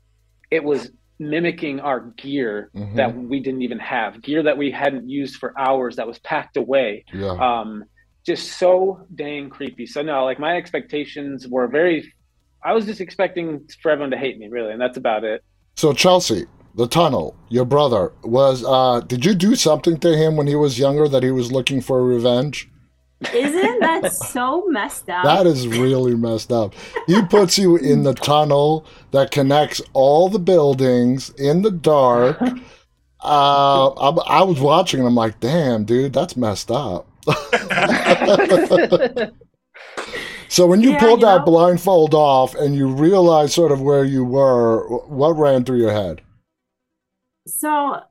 it 0.51 0.63
was 0.63 0.91
mimicking 1.19 1.79
our 1.79 2.01
gear 2.17 2.69
mm-hmm. 2.75 2.95
that 2.95 3.15
we 3.15 3.39
didn't 3.39 3.61
even 3.61 3.79
have, 3.79 4.21
gear 4.21 4.43
that 4.43 4.57
we 4.57 4.71
hadn't 4.71 5.09
used 5.09 5.35
for 5.37 5.57
hours 5.59 5.95
that 5.95 6.07
was 6.07 6.19
packed 6.19 6.57
away. 6.57 7.05
Yeah. 7.13 7.31
Um, 7.31 7.85
just 8.25 8.59
so 8.59 9.05
dang 9.15 9.49
creepy. 9.49 9.85
So 9.85 10.01
no, 10.01 10.25
like 10.25 10.39
my 10.39 10.57
expectations 10.57 11.47
were 11.47 11.67
very. 11.67 12.13
I 12.63 12.73
was 12.73 12.85
just 12.85 12.99
expecting 12.99 13.67
for 13.81 13.91
everyone 13.91 14.11
to 14.11 14.17
hate 14.17 14.37
me, 14.37 14.47
really, 14.49 14.73
and 14.73 14.81
that's 14.81 14.97
about 14.97 15.23
it. 15.23 15.43
So 15.75 15.93
Chelsea, 15.93 16.45
the 16.75 16.87
tunnel. 16.87 17.35
Your 17.49 17.65
brother 17.65 18.11
was. 18.23 18.63
Uh, 18.65 19.01
did 19.01 19.25
you 19.25 19.33
do 19.33 19.55
something 19.55 19.97
to 19.99 20.15
him 20.15 20.35
when 20.35 20.47
he 20.47 20.55
was 20.55 20.77
younger 20.77 21.07
that 21.07 21.23
he 21.23 21.31
was 21.31 21.51
looking 21.51 21.81
for 21.81 22.03
revenge? 22.05 22.69
Isn't 23.33 23.79
that 23.79 24.13
so 24.31 24.65
messed 24.67 25.09
up? 25.09 25.23
That 25.23 25.47
is 25.47 25.67
really 25.67 26.15
messed 26.15 26.51
up. 26.51 26.73
He 27.07 27.21
puts 27.23 27.57
you 27.57 27.75
in 27.77 28.03
the 28.03 28.13
tunnel 28.13 28.85
that 29.11 29.31
connects 29.31 29.81
all 29.93 30.29
the 30.29 30.39
buildings 30.39 31.29
in 31.31 31.61
the 31.63 31.71
dark. 31.71 32.39
Uh, 33.19 33.87
I, 33.89 34.09
I 34.41 34.43
was 34.43 34.59
watching 34.61 34.99
and 34.99 35.07
I'm 35.07 35.15
like, 35.15 35.39
damn, 35.39 35.85
dude, 35.85 36.13
that's 36.13 36.37
messed 36.37 36.69
up. 36.69 37.07
so 40.47 40.65
when 40.67 40.81
you 40.81 40.91
Yeah, 40.91 40.99
pulled 40.99 41.21
you 41.21 41.25
that 41.25 41.39
know- 41.39 41.45
blindfold 41.45 42.13
off 42.13 42.53
and 42.55 42.75
you 42.75 42.87
realized 42.87 43.53
sort 43.53 43.71
of 43.71 43.81
where 43.81 44.05
you 44.05 44.23
were, 44.23 44.87
what 45.07 45.31
ran 45.31 45.65
through 45.65 45.79
your 45.79 45.91
head? 45.91 46.21
So, 47.47 48.01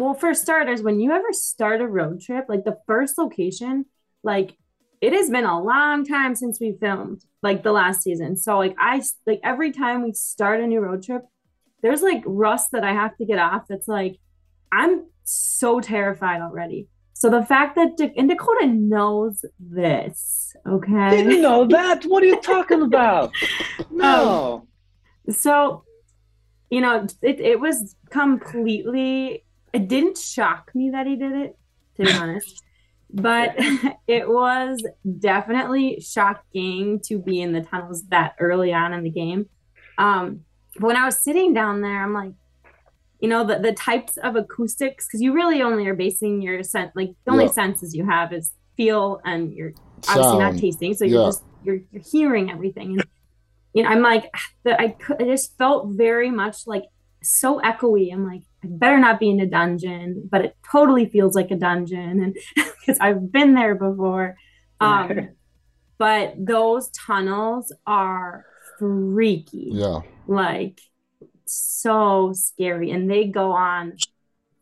well, 0.00 0.14
for 0.14 0.34
starters, 0.34 0.82
when 0.82 0.98
you 0.98 1.12
ever 1.12 1.32
start 1.32 1.80
a 1.80 1.86
road 1.86 2.20
trip, 2.20 2.46
like 2.48 2.64
the 2.64 2.78
first 2.86 3.18
location, 3.18 3.84
like 4.22 4.56
it 5.00 5.12
has 5.12 5.30
been 5.30 5.44
a 5.44 5.62
long 5.62 6.04
time 6.04 6.34
since 6.34 6.58
we 6.60 6.76
filmed 6.80 7.24
like 7.42 7.62
the 7.62 7.72
last 7.72 8.02
season. 8.02 8.36
So, 8.36 8.58
like, 8.58 8.74
I 8.78 9.02
like 9.26 9.40
every 9.44 9.72
time 9.72 10.02
we 10.02 10.12
start 10.12 10.60
a 10.60 10.66
new 10.66 10.80
road 10.80 11.02
trip, 11.02 11.22
there's 11.82 12.02
like 12.02 12.22
rust 12.26 12.70
that 12.72 12.84
I 12.84 12.92
have 12.92 13.16
to 13.18 13.24
get 13.24 13.38
off. 13.38 13.64
That's 13.68 13.88
like, 13.88 14.16
I'm 14.72 15.06
so 15.24 15.80
terrified 15.80 16.40
already. 16.40 16.88
So 17.12 17.28
the 17.28 17.44
fact 17.44 17.76
that 17.76 17.98
Da- 17.98 18.14
and 18.16 18.28
Dakota 18.28 18.66
knows 18.66 19.44
this, 19.58 20.54
okay? 20.66 21.10
Didn't 21.10 21.42
know 21.42 21.66
that. 21.76 22.04
What 22.04 22.22
are 22.22 22.26
you 22.26 22.40
talking 22.40 22.82
about? 22.82 23.32
No. 23.92 24.66
so 25.28 25.84
you 26.70 26.80
know 26.80 27.06
it, 27.22 27.40
it 27.40 27.60
was 27.60 27.96
completely 28.08 29.44
it 29.72 29.88
didn't 29.88 30.18
shock 30.18 30.70
me 30.74 30.90
that 30.90 31.06
he 31.06 31.16
did 31.16 31.32
it 31.32 31.56
to 31.96 32.04
be 32.04 32.12
honest 32.12 32.62
but 33.12 33.54
it 34.06 34.28
was 34.28 34.86
definitely 35.18 36.00
shocking 36.00 37.00
to 37.04 37.18
be 37.18 37.40
in 37.40 37.52
the 37.52 37.60
tunnels 37.60 38.04
that 38.08 38.34
early 38.38 38.72
on 38.72 38.92
in 38.92 39.02
the 39.02 39.10
game. 39.10 39.48
Um 39.98 40.40
but 40.76 40.86
when 40.88 40.96
i 40.96 41.04
was 41.04 41.18
sitting 41.18 41.52
down 41.52 41.80
there 41.80 42.02
i'm 42.02 42.14
like 42.14 42.32
you 43.18 43.28
know 43.28 43.44
the, 43.44 43.58
the 43.58 43.72
types 43.72 44.16
of 44.18 44.36
acoustics 44.36 45.06
because 45.06 45.20
you 45.20 45.32
really 45.32 45.60
only 45.62 45.86
are 45.86 45.94
basing 45.94 46.40
your 46.40 46.62
sense 46.62 46.92
like 46.94 47.10
the 47.26 47.32
only 47.32 47.46
Yeah. 47.46 47.52
senses 47.52 47.94
you 47.94 48.06
have 48.06 48.32
is 48.32 48.52
feel 48.76 49.20
and 49.24 49.52
you're 49.52 49.72
obviously 50.08 50.38
not 50.38 50.56
tasting 50.56 50.94
so 50.94 51.04
you're 51.04 51.20
Yeah. 51.20 51.26
just 51.28 51.42
you're, 51.62 51.78
you're 51.90 52.02
hearing 52.10 52.50
everything. 52.50 52.92
And 52.94 53.04
you 53.74 53.82
know 53.82 53.88
i'm 53.90 54.00
like 54.02 54.24
that 54.64 54.80
i 54.80 54.88
could 54.88 55.20
i 55.20 55.24
just 55.26 55.58
felt 55.58 55.88
very 55.90 56.30
much 56.30 56.66
like 56.66 56.84
so 57.22 57.60
echoey. 57.60 58.12
I'm 58.12 58.24
like 58.26 58.42
i 58.64 58.66
better 58.68 58.98
not 58.98 59.18
be 59.20 59.30
in 59.30 59.40
a 59.40 59.46
dungeon 59.46 60.28
but 60.30 60.44
it 60.44 60.56
totally 60.70 61.06
feels 61.06 61.34
like 61.34 61.50
a 61.50 61.56
dungeon 61.56 62.22
and 62.22 62.36
because 62.80 62.98
i've 63.00 63.30
been 63.32 63.54
there 63.54 63.74
before. 63.74 64.36
Um 64.80 65.30
but 65.98 66.34
those 66.38 66.88
tunnels 66.90 67.74
are 67.86 68.46
freaky. 68.78 69.68
Yeah. 69.72 70.00
like 70.26 70.80
so 71.44 72.32
scary 72.32 72.90
and 72.90 73.10
they 73.10 73.26
go 73.26 73.52
on 73.52 73.96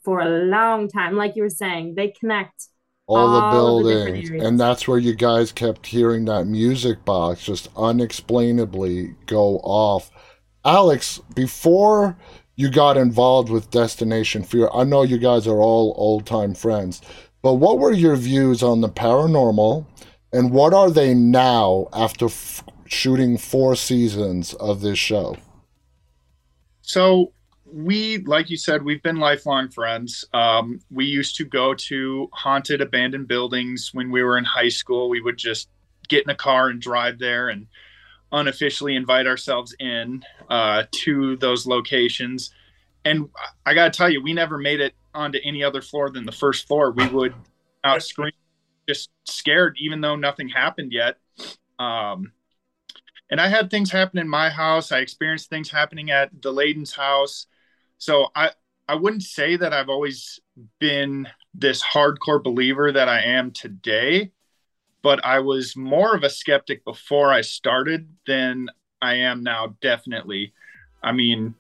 for 0.03 0.21
a 0.21 0.29
long 0.29 0.89
time. 0.89 1.17
Like 1.17 1.37
you 1.37 1.43
were 1.43 1.51
saying 1.51 1.95
they 1.95 2.09
connect 2.09 2.69
all 3.07 3.31
the 3.33 3.41
all 3.41 3.83
the 3.83 3.85
buildings 3.85 4.31
areas. 4.31 4.45
and 4.45 4.59
that's 4.59 4.89
where 4.89 4.99
you 4.99 5.15
guys 5.15 5.53
kept 5.53 5.87
hearing 5.87 6.25
that 6.27 6.47
music 6.47 7.05
box 7.05 7.45
just 7.45 7.69
unexplainably 7.77 9.15
go 9.27 9.59
off. 9.59 10.11
Alex 10.65 11.21
before 11.35 12.19
you 12.59 12.71
got 12.71 12.99
involved 12.99 13.51
with 13.51 13.71
destination 13.71 14.43
fear 14.43 14.69
i 14.75 14.85
know 14.85 15.03
you 15.03 15.19
guys 15.19 15.47
are 15.47 15.61
all 15.61 15.95
old-time 15.97 16.55
friends 16.55 17.01
but 17.43 17.55
what 17.55 17.79
were 17.79 17.93
your 17.93 18.17
views 18.17 18.63
on 18.63 18.83
the 18.83 18.89
paranormal 18.91 19.87
and 20.33 20.51
what 20.51 20.75
are 20.75 20.91
they 20.91 21.15
now 21.15 21.89
after 21.95 22.27
f- 22.27 22.65
shooting 22.87 23.39
four 23.39 23.77
seasons 23.77 24.55
of 24.55 24.83
this 24.83 24.99
show 24.99 25.37
So 26.83 27.33
we, 27.71 28.19
like 28.25 28.49
you 28.49 28.57
said, 28.57 28.83
we've 28.83 29.03
been 29.03 29.19
lifelong 29.19 29.69
friends. 29.69 30.25
Um, 30.33 30.81
we 30.91 31.05
used 31.05 31.37
to 31.37 31.45
go 31.45 31.75
to 31.75 32.31
haunted 32.33 32.81
abandoned 32.81 33.29
buildings 33.29 33.91
when 33.93 34.11
we 34.11 34.23
were 34.23 34.39
in 34.39 34.45
high 34.45 34.71
school. 34.71 35.11
We 35.11 35.21
would 35.21 35.37
just 35.37 35.69
get 36.09 36.25
in 36.25 36.31
a 36.31 36.35
car 36.35 36.69
and 36.69 36.81
drive 36.81 37.19
there 37.19 37.51
and 37.51 37.67
unofficially 38.33 38.97
invite 38.97 39.27
ourselves 39.27 39.75
in 39.81 40.23
uh, 40.51 40.85
to 40.91 41.37
those 41.37 41.67
locations. 41.67 42.51
And 43.05 43.29
I 43.65 43.75
got 43.75 43.93
to 43.93 43.97
tell 43.97 44.11
you, 44.11 44.23
we 44.23 44.33
never 44.33 44.59
made 44.59 44.81
it 44.81 44.95
onto 45.15 45.39
any 45.45 45.65
other 45.65 45.81
floor 45.81 46.11
than 46.11 46.27
the 46.27 46.33
first 46.33 46.67
floor. 46.67 46.93
We 46.93 47.07
would 47.09 47.35
out 47.85 48.03
scream, 48.03 48.33
just 48.89 49.11
scared, 49.25 49.77
even 49.81 50.01
though 50.01 50.17
nothing 50.17 50.49
happened 50.49 50.93
yet. 50.93 51.17
Um, 51.79 52.33
and 53.31 53.41
I 53.41 53.49
had 53.49 53.71
things 53.71 53.91
happen 53.91 54.19
in 54.19 54.29
my 54.29 54.51
house. 54.51 54.93
I 54.93 54.99
experienced 54.99 55.51
things 55.51 55.71
happening 55.71 56.11
at 56.11 56.31
the 56.43 56.53
Laden's 56.53 56.93
house. 56.93 57.47
So 57.99 58.29
I 58.35 58.51
I 58.89 58.95
wouldn't 58.95 59.23
say 59.23 59.57
that 59.57 59.73
I've 59.75 59.91
always 59.91 60.41
been 60.79 61.29
this 61.55 61.83
hardcore 61.83 62.43
believer 62.43 62.91
that 62.91 63.09
I 63.09 63.21
am 63.21 63.51
today, 63.51 64.33
but 65.03 65.25
I 65.25 65.41
was 65.41 65.77
more 65.77 66.15
of 66.15 66.25
a 66.25 66.31
skeptic 66.31 66.85
before 66.85 67.33
I 67.33 67.41
started 67.41 68.09
than 68.27 68.69
I 69.01 69.15
am 69.15 69.43
now. 69.43 69.77
Definitely. 69.81 70.53
I 71.03 71.13
mean, 71.13 71.55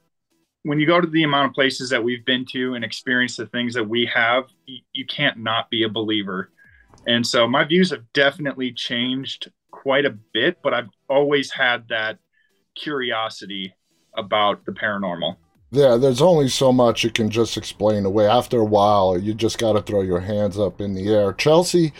when 0.62 0.80
you 0.80 0.86
go 0.86 1.00
to 1.00 1.06
the 1.06 1.22
amount 1.22 1.48
of 1.48 1.54
places 1.54 1.90
that 1.90 2.02
we've 2.02 2.24
been 2.24 2.44
to 2.52 2.74
and 2.74 2.84
experience 2.84 3.36
the 3.36 3.46
things 3.46 3.74
that 3.74 3.88
we 3.88 4.06
have, 4.06 4.44
you, 4.66 4.80
you 4.92 5.06
can't 5.06 5.38
not 5.38 5.70
be 5.70 5.84
a 5.84 5.88
believer. 5.88 6.50
And 7.06 7.26
so 7.26 7.46
my 7.46 7.64
views 7.64 7.90
have 7.90 8.12
definitely 8.12 8.72
changed 8.72 9.50
quite 9.70 10.04
a 10.04 10.16
bit, 10.32 10.58
but 10.62 10.74
I've 10.74 10.88
always 11.08 11.50
had 11.50 11.86
that 11.88 12.18
curiosity 12.74 13.74
about 14.16 14.64
the 14.64 14.72
paranormal. 14.72 15.36
Yeah, 15.70 15.96
there's 15.96 16.22
only 16.22 16.48
so 16.48 16.72
much 16.72 17.04
you 17.04 17.10
can 17.10 17.30
just 17.30 17.56
explain 17.56 18.06
away. 18.06 18.26
After 18.26 18.58
a 18.58 18.64
while, 18.64 19.18
you 19.18 19.34
just 19.34 19.58
got 19.58 19.74
to 19.74 19.82
throw 19.82 20.00
your 20.00 20.20
hands 20.20 20.58
up 20.58 20.80
in 20.80 20.94
the 20.94 21.08
air. 21.08 21.32
Chelsea, 21.34 21.92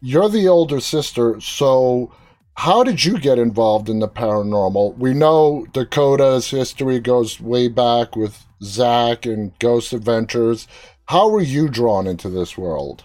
you're 0.00 0.28
the 0.28 0.48
older 0.48 0.80
sister, 0.80 1.40
so 1.40 2.12
how 2.54 2.82
did 2.82 3.04
you 3.04 3.18
get 3.18 3.38
involved 3.38 3.88
in 3.88 3.98
the 3.98 4.08
paranormal? 4.08 4.96
We 4.96 5.12
know 5.12 5.66
Dakota's 5.72 6.50
history 6.50 7.00
goes 7.00 7.40
way 7.40 7.68
back 7.68 8.16
with 8.16 8.44
Zak 8.62 9.26
and 9.26 9.56
Ghost 9.58 9.92
Adventures. 9.92 10.66
How 11.06 11.28
were 11.28 11.42
you 11.42 11.68
drawn 11.68 12.06
into 12.06 12.30
this 12.30 12.56
world? 12.56 13.04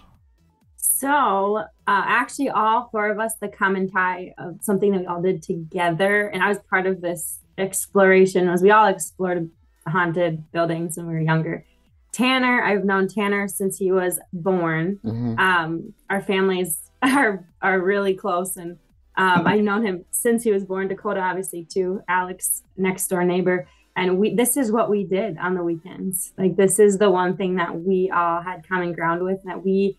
So, 0.76 1.56
uh, 1.56 1.66
actually, 1.86 2.48
all 2.48 2.88
four 2.90 3.10
of 3.10 3.18
us, 3.18 3.34
the 3.40 3.48
common 3.48 3.90
tie 3.90 4.34
of 4.38 4.58
something 4.62 4.92
that 4.92 5.00
we 5.00 5.06
all 5.06 5.20
did 5.20 5.42
together, 5.42 6.28
and 6.28 6.42
I 6.42 6.48
was 6.48 6.58
part 6.70 6.86
of 6.86 7.00
this 7.00 7.40
exploration, 7.58 8.48
was 8.48 8.62
we 8.62 8.70
all 8.70 8.86
explored 8.86 9.50
haunted 9.86 10.50
buildings 10.52 10.96
when 10.96 11.06
we 11.08 11.14
were 11.14 11.20
younger. 11.20 11.66
Tanner, 12.12 12.62
I've 12.62 12.84
known 12.84 13.08
Tanner 13.08 13.48
since 13.48 13.78
he 13.78 13.90
was 13.90 14.20
born. 14.32 14.98
Mhm. 15.04 15.38
Um, 15.38 15.94
our 16.10 16.20
families 16.20 16.90
are 17.02 17.46
are 17.62 17.80
really 17.80 18.14
close, 18.14 18.56
and 18.56 18.78
um, 19.16 19.46
I've 19.46 19.62
known 19.62 19.84
him 19.84 20.04
since 20.10 20.42
he 20.42 20.52
was 20.52 20.64
born. 20.64 20.88
Dakota, 20.88 21.20
obviously, 21.20 21.64
too. 21.64 22.02
Alex, 22.08 22.62
next 22.76 23.08
door 23.08 23.24
neighbor, 23.24 23.66
and 23.96 24.18
we. 24.18 24.34
This 24.34 24.56
is 24.56 24.70
what 24.70 24.90
we 24.90 25.04
did 25.04 25.38
on 25.38 25.54
the 25.54 25.64
weekends. 25.64 26.32
Like 26.38 26.56
this 26.56 26.78
is 26.78 26.98
the 26.98 27.10
one 27.10 27.36
thing 27.36 27.56
that 27.56 27.80
we 27.80 28.10
all 28.14 28.42
had 28.42 28.66
common 28.68 28.92
ground 28.92 29.22
with. 29.22 29.42
That 29.44 29.64
we, 29.64 29.96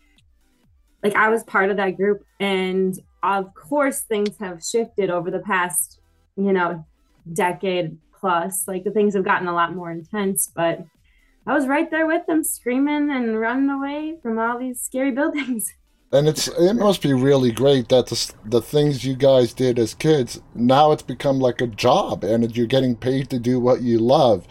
like, 1.02 1.14
I 1.16 1.28
was 1.30 1.42
part 1.42 1.70
of 1.70 1.76
that 1.78 1.96
group, 1.96 2.24
and 2.38 2.96
of 3.22 3.54
course, 3.54 4.00
things 4.02 4.36
have 4.38 4.62
shifted 4.62 5.10
over 5.10 5.30
the 5.30 5.40
past, 5.40 6.00
you 6.36 6.52
know, 6.52 6.84
decade 7.32 7.98
plus. 8.18 8.68
Like 8.68 8.84
the 8.84 8.90
things 8.92 9.14
have 9.14 9.24
gotten 9.24 9.48
a 9.48 9.52
lot 9.54 9.74
more 9.74 9.90
intense, 9.90 10.50
but. 10.54 10.84
I 11.46 11.52
was 11.52 11.66
right 11.66 11.90
there 11.90 12.06
with 12.06 12.26
them, 12.26 12.42
screaming 12.42 13.10
and 13.10 13.38
running 13.38 13.68
away 13.68 14.16
from 14.22 14.38
all 14.38 14.58
these 14.58 14.80
scary 14.80 15.10
buildings. 15.12 15.72
And 16.12 16.28
it's 16.28 16.46
it 16.46 16.74
must 16.74 17.02
be 17.02 17.12
really 17.12 17.50
great 17.50 17.88
that 17.88 18.06
the, 18.06 18.32
the 18.44 18.62
things 18.62 19.04
you 19.04 19.16
guys 19.16 19.52
did 19.52 19.80
as 19.80 19.94
kids 19.94 20.40
now 20.54 20.92
it's 20.92 21.02
become 21.02 21.40
like 21.40 21.60
a 21.60 21.66
job 21.66 22.22
and 22.22 22.56
you're 22.56 22.66
getting 22.66 22.94
paid 22.94 23.30
to 23.30 23.38
do 23.40 23.58
what 23.58 23.82
you 23.82 23.98
love. 23.98 24.46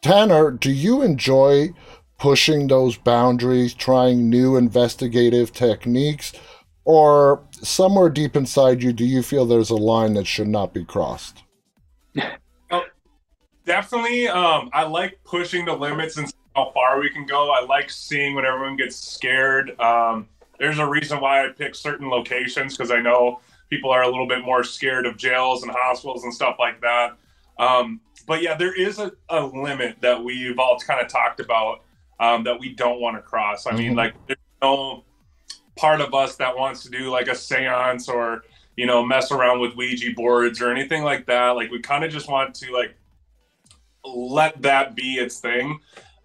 Tanner, 0.00 0.52
do 0.52 0.70
you 0.70 1.02
enjoy 1.02 1.70
pushing 2.18 2.68
those 2.68 2.96
boundaries, 2.96 3.74
trying 3.74 4.30
new 4.30 4.56
investigative 4.56 5.52
techniques, 5.52 6.32
or 6.84 7.42
somewhere 7.50 8.08
deep 8.08 8.36
inside 8.36 8.82
you 8.82 8.92
do 8.92 9.04
you 9.04 9.22
feel 9.22 9.44
there's 9.44 9.70
a 9.70 9.76
line 9.76 10.14
that 10.14 10.26
should 10.26 10.48
not 10.48 10.72
be 10.72 10.84
crossed? 10.84 11.42
Definitely, 13.64 14.28
um, 14.28 14.70
I 14.72 14.84
like 14.84 15.18
pushing 15.24 15.66
the 15.66 15.74
limits 15.74 16.16
and 16.16 16.32
how 16.54 16.70
far 16.72 17.00
we 17.00 17.10
can 17.10 17.26
go. 17.26 17.50
I 17.50 17.64
like 17.64 17.90
seeing 17.90 18.34
when 18.34 18.44
everyone 18.44 18.76
gets 18.76 18.96
scared. 18.96 19.78
Um, 19.80 20.28
there's 20.58 20.78
a 20.78 20.86
reason 20.86 21.20
why 21.20 21.44
I 21.46 21.50
pick 21.50 21.74
certain 21.74 22.08
locations 22.08 22.76
because 22.76 22.90
I 22.90 23.00
know 23.00 23.40
people 23.70 23.90
are 23.90 24.02
a 24.02 24.08
little 24.08 24.26
bit 24.26 24.44
more 24.44 24.64
scared 24.64 25.06
of 25.06 25.16
jails 25.16 25.62
and 25.62 25.70
hospitals 25.72 26.24
and 26.24 26.34
stuff 26.34 26.56
like 26.58 26.80
that. 26.80 27.16
Um, 27.58 28.00
but 28.26 28.42
yeah, 28.42 28.54
there 28.56 28.74
is 28.74 28.98
a, 28.98 29.12
a 29.28 29.44
limit 29.44 29.96
that 30.00 30.22
we've 30.22 30.58
all 30.58 30.78
kind 30.78 31.00
of 31.00 31.08
talked 31.08 31.40
about 31.40 31.82
um, 32.20 32.44
that 32.44 32.58
we 32.58 32.74
don't 32.74 33.00
want 33.00 33.16
to 33.16 33.22
cross. 33.22 33.66
I 33.66 33.72
mean, 33.72 33.92
Mhm. 33.92 33.96
like 33.96 34.14
there's 34.26 34.38
no 34.60 35.04
part 35.76 36.00
of 36.00 36.12
us 36.12 36.34
that 36.36 36.56
wants 36.56 36.82
to 36.82 36.90
do 36.90 37.08
like 37.10 37.28
a 37.28 37.34
seance 37.34 38.08
or 38.08 38.42
you 38.76 38.86
know 38.86 39.04
mess 39.04 39.30
around 39.30 39.60
with 39.60 39.76
Ouija 39.76 40.12
boards 40.16 40.60
or 40.60 40.70
anything 40.72 41.04
like 41.04 41.26
that. 41.26 41.50
Like 41.50 41.70
we 41.70 41.80
kind 41.80 42.04
of 42.04 42.10
just 42.10 42.28
want 42.28 42.54
to 42.56 42.72
like 42.72 42.96
let 44.04 44.60
that 44.62 44.94
be 44.94 45.14
its 45.14 45.38
thing. 45.38 45.78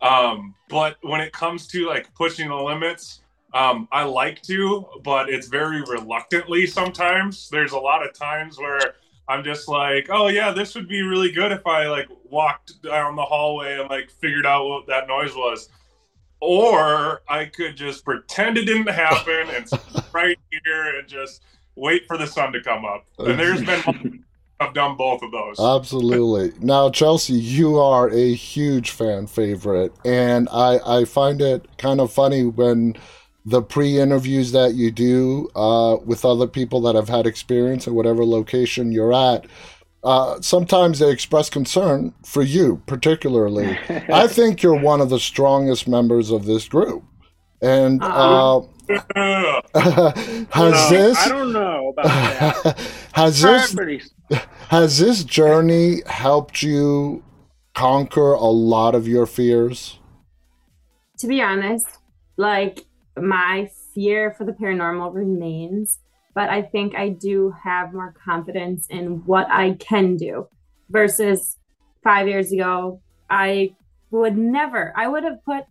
Um, 0.03 0.53
but 0.69 0.97
when 1.01 1.21
it 1.21 1.31
comes 1.31 1.65
to 1.67 1.87
like 1.87 2.13
pushing 2.13 2.49
the 2.49 2.55
limits, 2.55 3.21
um, 3.53 3.87
I 3.91 4.03
like 4.03 4.41
to, 4.43 4.85
but 5.03 5.29
it's 5.29 5.47
very 5.47 5.81
reluctantly 5.81 6.67
sometimes. 6.67 7.49
There's 7.49 7.71
a 7.71 7.77
lot 7.77 8.05
of 8.05 8.13
times 8.13 8.57
where 8.59 8.95
I'm 9.29 9.43
just 9.43 9.69
like, 9.69 10.07
oh 10.09 10.27
yeah, 10.27 10.51
this 10.51 10.75
would 10.75 10.89
be 10.89 11.01
really 11.03 11.31
good 11.31 11.51
if 11.51 11.65
I 11.65 11.87
like 11.87 12.09
walked 12.29 12.81
down 12.83 13.15
the 13.15 13.23
hallway 13.23 13.79
and 13.79 13.89
like 13.89 14.11
figured 14.11 14.45
out 14.45 14.67
what 14.67 14.87
that 14.87 15.07
noise 15.07 15.33
was. 15.35 15.69
Or 16.41 17.21
I 17.29 17.45
could 17.45 17.77
just 17.77 18.03
pretend 18.03 18.57
it 18.57 18.65
didn't 18.65 18.89
happen 18.89 19.49
and 19.55 19.69
sit 19.69 19.81
right 20.11 20.37
here 20.65 20.99
and 20.99 21.07
just 21.07 21.43
wait 21.75 22.05
for 22.07 22.17
the 22.17 22.27
sun 22.27 22.51
to 22.53 22.61
come 22.61 22.83
up. 22.83 23.05
And 23.19 23.39
there's 23.39 23.63
been 23.63 23.81
I've 24.63 24.73
done 24.73 24.95
both 24.95 25.21
of 25.21 25.31
those. 25.31 25.59
Absolutely. 25.59 26.53
Now, 26.59 26.89
Chelsea, 26.89 27.33
you 27.33 27.77
are 27.77 28.09
a 28.09 28.33
huge 28.33 28.91
fan 28.91 29.27
favorite, 29.27 29.93
and 30.05 30.47
I 30.51 30.79
I 30.85 31.05
find 31.05 31.41
it 31.41 31.67
kind 31.77 31.99
of 31.99 32.11
funny 32.11 32.45
when 32.45 32.95
the 33.45 33.61
pre-interviews 33.61 34.53
that 34.53 34.73
you 34.73 34.89
do 34.89 35.49
uh, 35.55 35.97
with 36.05 36.23
other 36.23 36.47
people 36.47 36.79
that 36.81 36.95
have 36.95 37.09
had 37.09 37.27
experience 37.27 37.87
at 37.87 37.93
whatever 37.93 38.23
location 38.23 38.91
you're 38.91 39.13
at. 39.13 39.45
Uh, 40.03 40.39
sometimes 40.41 40.99
they 40.99 41.09
express 41.09 41.49
concern 41.49 42.13
for 42.25 42.41
you, 42.41 42.81
particularly. 42.87 43.77
I 43.89 44.27
think 44.27 44.61
you're 44.61 44.79
one 44.79 45.01
of 45.01 45.09
the 45.09 45.19
strongest 45.19 45.87
members 45.87 46.29
of 46.29 46.45
this 46.45 46.67
group, 46.67 47.03
and 47.61 48.03
uh, 48.03 48.61
has 48.89 49.15
No, 49.15 50.89
this 50.89 51.17
I 51.17 51.29
don't 51.29 51.53
know 51.53 51.89
about 51.89 52.05
that. 52.05 52.79
has 53.13 53.43
I'm 53.43 53.53
this 53.53 53.73
pretty 53.73 54.01
has 54.69 54.99
this 54.99 55.23
journey 55.23 56.01
helped 56.05 56.63
you 56.63 57.23
conquer 57.73 58.33
a 58.33 58.45
lot 58.45 58.95
of 58.95 59.07
your 59.07 59.25
fears? 59.25 59.99
to 61.23 61.27
be 61.27 61.41
honest, 61.41 61.87
like 62.35 62.85
my 63.15 63.69
fear 63.95 64.35
for 64.37 64.43
the 64.43 64.51
paranormal 64.51 65.13
remains, 65.13 65.99
but 66.35 66.49
I 66.49 66.61
think 66.61 66.95
I 66.95 67.07
do 67.07 67.53
have 67.63 67.93
more 67.93 68.13
confidence 68.25 68.87
in 68.89 69.23
what 69.25 69.47
I 69.49 69.75
can 69.75 70.17
do 70.17 70.49
versus 70.89 71.55
five 72.03 72.27
years 72.27 72.51
ago. 72.51 73.01
I 73.29 73.75
would 74.11 74.37
never, 74.37 74.91
I 74.97 75.07
would 75.07 75.23
have 75.23 75.45
put 75.45 75.63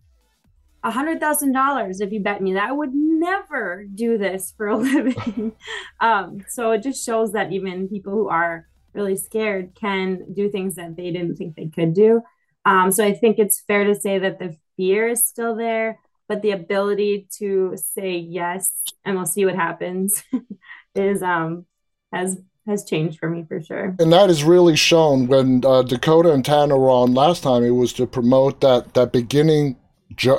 a 0.83 0.91
hundred 0.91 1.19
thousand 1.19 1.53
dollars 1.53 2.01
if 2.01 2.11
you 2.11 2.19
bet 2.19 2.41
me 2.41 2.53
that 2.53 2.69
I 2.69 2.71
would 2.71 2.93
never 2.93 3.85
do 3.93 4.17
this 4.17 4.53
for 4.55 4.67
a 4.67 4.77
living. 4.77 5.53
um, 5.99 6.43
so 6.49 6.71
it 6.71 6.83
just 6.83 7.05
shows 7.05 7.31
that 7.33 7.51
even 7.51 7.87
people 7.87 8.13
who 8.13 8.27
are 8.27 8.67
really 8.93 9.15
scared 9.15 9.75
can 9.75 10.33
do 10.33 10.49
things 10.49 10.75
that 10.75 10.95
they 10.95 11.11
didn't 11.11 11.35
think 11.37 11.55
they 11.55 11.67
could 11.67 11.93
do. 11.93 12.21
Um, 12.65 12.91
so 12.91 13.03
I 13.03 13.13
think 13.13 13.39
it's 13.39 13.61
fair 13.61 13.85
to 13.85 13.95
say 13.95 14.19
that 14.19 14.39
the 14.39 14.55
fear 14.77 15.07
is 15.07 15.25
still 15.25 15.55
there, 15.55 15.99
but 16.27 16.41
the 16.41 16.51
ability 16.51 17.27
to 17.37 17.75
say 17.75 18.17
yes 18.17 18.71
and 19.03 19.15
we'll 19.15 19.25
see 19.25 19.45
what 19.45 19.55
happens 19.55 20.23
is 20.95 21.21
um 21.21 21.65
has 22.11 22.37
has 22.65 22.85
changed 22.85 23.19
for 23.19 23.29
me 23.29 23.43
for 23.45 23.61
sure. 23.61 23.95
And 23.99 24.13
that 24.13 24.29
is 24.29 24.43
really 24.43 24.77
shown 24.77 25.27
when 25.27 25.65
uh, 25.65 25.81
Dakota 25.81 26.31
and 26.31 26.45
Tanner 26.45 26.77
were 26.77 26.89
on 26.89 27.13
last 27.13 27.43
time. 27.43 27.61
It 27.63 27.71
was 27.71 27.91
to 27.93 28.07
promote 28.07 28.61
that 28.61 28.93
that 28.93 29.11
beginning 29.11 29.75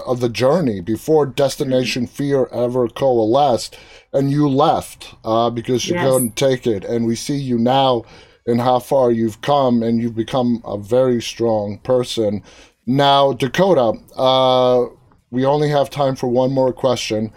of 0.07 0.21
the 0.21 0.29
journey 0.29 0.81
before 0.81 1.27
Destination 1.27 2.07
Fear 2.07 2.49
ever 2.53 2.89
coalesced, 2.89 3.77
and 4.13 4.31
you 4.31 4.49
left 4.49 5.15
uh, 5.25 5.51
because 5.51 5.89
you 5.89 5.95
Yes. 5.95 6.05
couldn't 6.11 6.37
take 6.37 6.67
it. 6.67 6.85
And 6.85 7.07
we 7.07 7.17
see 7.17 7.37
you 7.37 7.59
now 7.59 8.05
and 8.47 8.61
how 8.61 8.79
far 8.79 9.11
you've 9.11 9.41
come, 9.41 9.83
and 9.83 10.01
you've 10.01 10.15
become 10.15 10.63
a 10.65 10.77
very 10.77 11.21
strong 11.23 11.79
person. 11.79 12.43
Now, 12.87 13.33
Dakota, 13.33 13.95
uh, 14.17 14.87
we 15.31 15.45
only 15.47 15.71
have 15.71 15.89
time 15.89 16.15
for 16.15 16.29
one 16.29 16.53
more 16.53 16.73
question. 16.73 17.33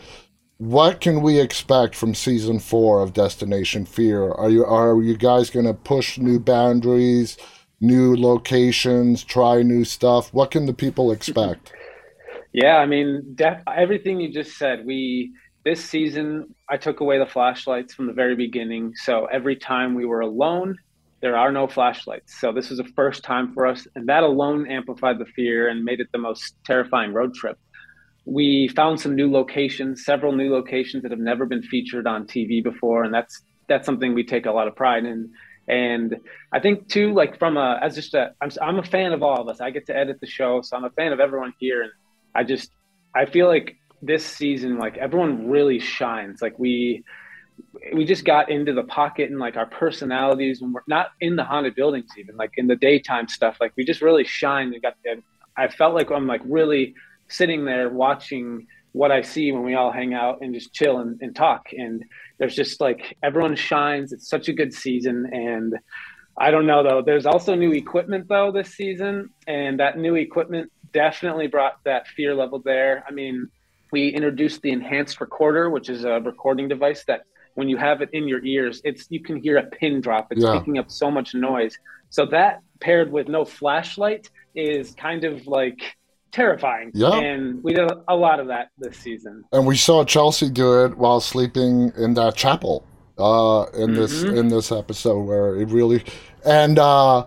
What 0.58 1.02
can 1.02 1.21
we 1.21 1.39
expect 1.39 1.95
from 1.95 2.13
season 2.15 2.60
four 2.60 3.02
of 3.02 3.13
Destination 3.13 3.86
Fear? 3.86 4.32
Are 4.32 4.50
you 4.50 4.65
are 4.65 5.02
you 5.02 5.15
guys 5.15 5.50
going 5.50 5.67
to 5.67 5.73
push 5.73 6.17
new 6.17 6.39
boundaries, 6.39 7.38
new 7.80 8.15
locations, 8.15 9.23
try 9.23 9.62
new 9.62 9.86
stuff? 9.86 10.34
What 10.34 10.52
can 10.52 10.65
the 10.65 10.73
people 10.73 11.12
expect? 11.12 11.71
Yeah, 12.53 12.77
I 12.77 12.86
mean, 12.86 13.33
def- 13.36 13.63
everything 13.67 14.19
you 14.19 14.31
just 14.31 14.57
said. 14.57 14.86
We 14.86 15.33
this 15.65 15.83
season, 15.83 16.55
I 16.69 16.77
took 16.77 17.01
away 17.01 17.19
the 17.19 17.25
flashlights 17.25 17.93
from 17.93 18.07
the 18.07 18.13
very 18.13 18.36
beginning. 18.36 18.93
So 18.95 19.25
every 19.25 19.57
time 19.57 19.95
we 19.95 20.05
were 20.05 20.21
alone, 20.21 20.77
there 21.21 21.38
are 21.38 21.51
no 21.51 21.67
flashlights. 21.67 22.39
So 22.39 22.53
this 22.53 22.69
was 22.69 22.77
the 22.77 22.88
first 22.95 23.23
time 23.23 23.53
for 23.53 23.67
us, 23.67 23.86
and 23.95 24.07
that 24.07 24.23
alone 24.23 24.67
amplified 24.71 25.19
the 25.19 25.25
fear 25.25 25.67
and 25.67 25.83
made 25.83 25.99
it 25.99 26.07
the 26.13 26.19
most 26.19 26.55
terrifying 26.65 27.13
road 27.13 27.33
trip. 27.33 27.57
We 28.25 28.69
found 28.75 28.99
some 28.99 29.15
new 29.15 29.31
locations, 29.31 30.05
several 30.05 30.33
new 30.33 30.51
locations 30.53 31.03
that 31.03 31.12
have 31.12 31.19
never 31.19 31.45
been 31.45 31.63
featured 31.63 32.07
on 32.07 32.27
TV 32.27 32.63
before, 32.63 33.03
and 33.03 33.13
that's 33.13 33.41
that's 33.67 33.86
something 33.86 34.13
we 34.13 34.23
take 34.25 34.45
a 34.45 34.51
lot 34.51 34.67
of 34.67 34.75
pride 34.75 35.05
in. 35.05 35.31
And 35.67 36.15
I 36.53 36.60
think 36.60 36.88
too, 36.89 37.13
like 37.13 37.39
from 37.39 37.57
a 37.57 37.79
as 37.81 37.95
just 37.95 38.13
a, 38.13 38.31
I'm 38.41 38.51
I'm 38.62 38.79
a 38.79 38.83
fan 38.83 39.13
of 39.13 39.23
all 39.23 39.41
of 39.41 39.49
us. 39.49 39.60
I 39.62 39.71
get 39.71 39.88
to 39.88 39.97
edit 39.97 40.19
the 40.21 40.27
show, 40.27 40.62
so 40.62 40.77
I'm 40.77 40.86
a 40.86 40.91
fan 40.91 41.13
of 41.13 41.19
everyone 41.19 41.53
here, 41.60 41.81
and 41.83 41.91
I 42.38 42.43
just 42.43 42.71
I 43.15 43.26
feel 43.26 43.47
like 43.47 43.76
this 44.02 44.26
season, 44.26 44.78
like 44.78 44.97
everyone 44.97 45.50
really 45.50 45.80
shines. 45.80 46.41
Like 46.41 46.58
we 46.60 47.04
we 47.93 48.06
just 48.06 48.23
got 48.23 48.50
into 48.52 48.73
the 48.73 48.84
pocket 48.84 49.30
and 49.30 49.39
like 49.39 49.58
our 49.58 49.65
personalities 49.65 50.62
when 50.62 50.71
we're 50.73 50.82
not 50.88 51.08
in 51.21 51.36
the 51.36 51.43
haunted 51.43 51.76
buildings 51.76 52.10
even 52.17 52.36
like 52.38 52.52
in 52.58 52.67
the 52.67 52.76
daytime 52.76 53.28
stuff. 53.28 53.58
Like 53.60 53.73
we 53.76 53.84
just 53.84 54.02
really 54.02 54.23
shine 54.23 54.73
and 54.73 54.82
got 54.82 54.93
and 55.06 55.23
i 55.58 55.67
felt 55.67 55.95
like 55.95 56.12
i'm 56.12 56.28
like 56.28 56.41
really 56.45 56.93
sitting 57.30 57.65
there 57.65 57.89
watching 57.89 58.67
what 58.91 59.12
i 59.12 59.21
see 59.21 59.52
when 59.52 59.63
we 59.63 59.73
all 59.73 59.91
hang 59.91 60.13
out 60.13 60.38
and 60.41 60.54
just 60.54 60.73
chill 60.73 61.00
and, 61.00 61.19
and 61.21 61.36
talk. 61.36 61.67
And 61.71 62.04
there's 62.38 62.56
just 62.56 62.80
like 62.80 63.17
everyone 63.23 63.56
shines. 63.56 64.13
It's 64.13 64.30
such 64.30 64.47
a 64.50 64.54
good 64.54 64.73
season. 64.73 65.28
And 65.32 65.73
i 66.39 66.52
don't 66.52 66.67
know 66.67 66.84
though. 66.84 67.02
There's 67.02 67.26
also 67.26 67.56
new 67.56 67.71
equipment 67.73 68.28
though 68.28 68.52
this 68.52 68.76
season. 68.76 69.30
And 69.47 69.80
that 69.80 69.97
new 69.97 70.15
equipment 70.15 70.71
definitely 70.93 71.47
brought 71.47 71.84
that 71.84 72.08
fear 72.08 72.34
level 72.36 72.60
there 72.60 73.04
i 73.08 73.12
mean 73.12 73.47
we 73.91 74.10
introduced 74.10 74.62
the 74.62 74.71
enhanced 74.71 75.19
recorder 75.21 75.69
which 75.69 75.89
is 75.89 76.04
a 76.04 76.19
recording 76.21 76.67
device 76.67 77.04
that 77.06 77.21
when 77.56 77.67
you 77.67 77.78
have 77.78 78.02
it 78.04 78.10
in 78.13 78.28
your 78.28 78.45
ears, 78.45 78.82
it's 78.84 79.08
you 79.10 79.19
can 79.19 79.36
hear 79.41 79.58
a 79.58 79.63
pin 79.63 80.00
drop. 80.00 80.28
It's 80.32 80.43
Yeah. 80.43 80.60
picking 80.60 80.78
up 80.78 80.91
so 80.91 81.10
much 81.10 81.34
noise. 81.34 81.76
So 82.12 82.23
that 82.28 82.60
paired 82.80 83.12
with 83.12 83.28
no 83.28 83.45
flashlight 83.45 84.30
is 84.54 84.93
kind 84.93 85.23
of 85.23 85.47
like 85.47 85.80
terrifying. 86.32 86.91
Yeah. 86.93 87.15
And 87.15 87.63
we 87.63 87.73
did 87.73 87.89
a 88.08 88.15
lot 88.15 88.39
of 88.39 88.45
that 88.50 88.67
this 88.78 88.97
season. 88.97 89.43
And 89.52 89.65
we 89.65 89.76
saw 89.76 90.06
Chelsea 90.06 90.50
do 90.52 90.86
it 90.86 91.00
while 91.00 91.19
sleeping 91.19 91.91
in 91.97 92.13
that 92.13 92.36
chapel 92.36 92.84
uh, 93.17 93.65
in 93.76 93.95
this 93.95 94.23
Mhm. 94.23 94.38
in 94.38 94.47
this 94.50 94.71
episode 94.71 95.21
where 95.23 95.56
it 95.56 95.69
really 95.69 96.04
and 96.45 96.78
uh, 96.78 97.26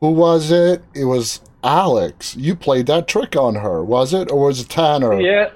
who 0.00 0.12
was 0.12 0.50
it? 0.50 0.82
It 0.94 1.04
was 1.04 1.42
Alex. 1.66 2.36
You 2.36 2.54
played 2.56 2.86
that 2.86 3.08
trick 3.08 3.36
on 3.36 3.56
her, 3.56 3.84
was 3.84 4.14
it, 4.14 4.30
or 4.30 4.46
was 4.46 4.60
it 4.60 4.68
Tanner? 4.68 5.20
Yeah. 5.20 5.50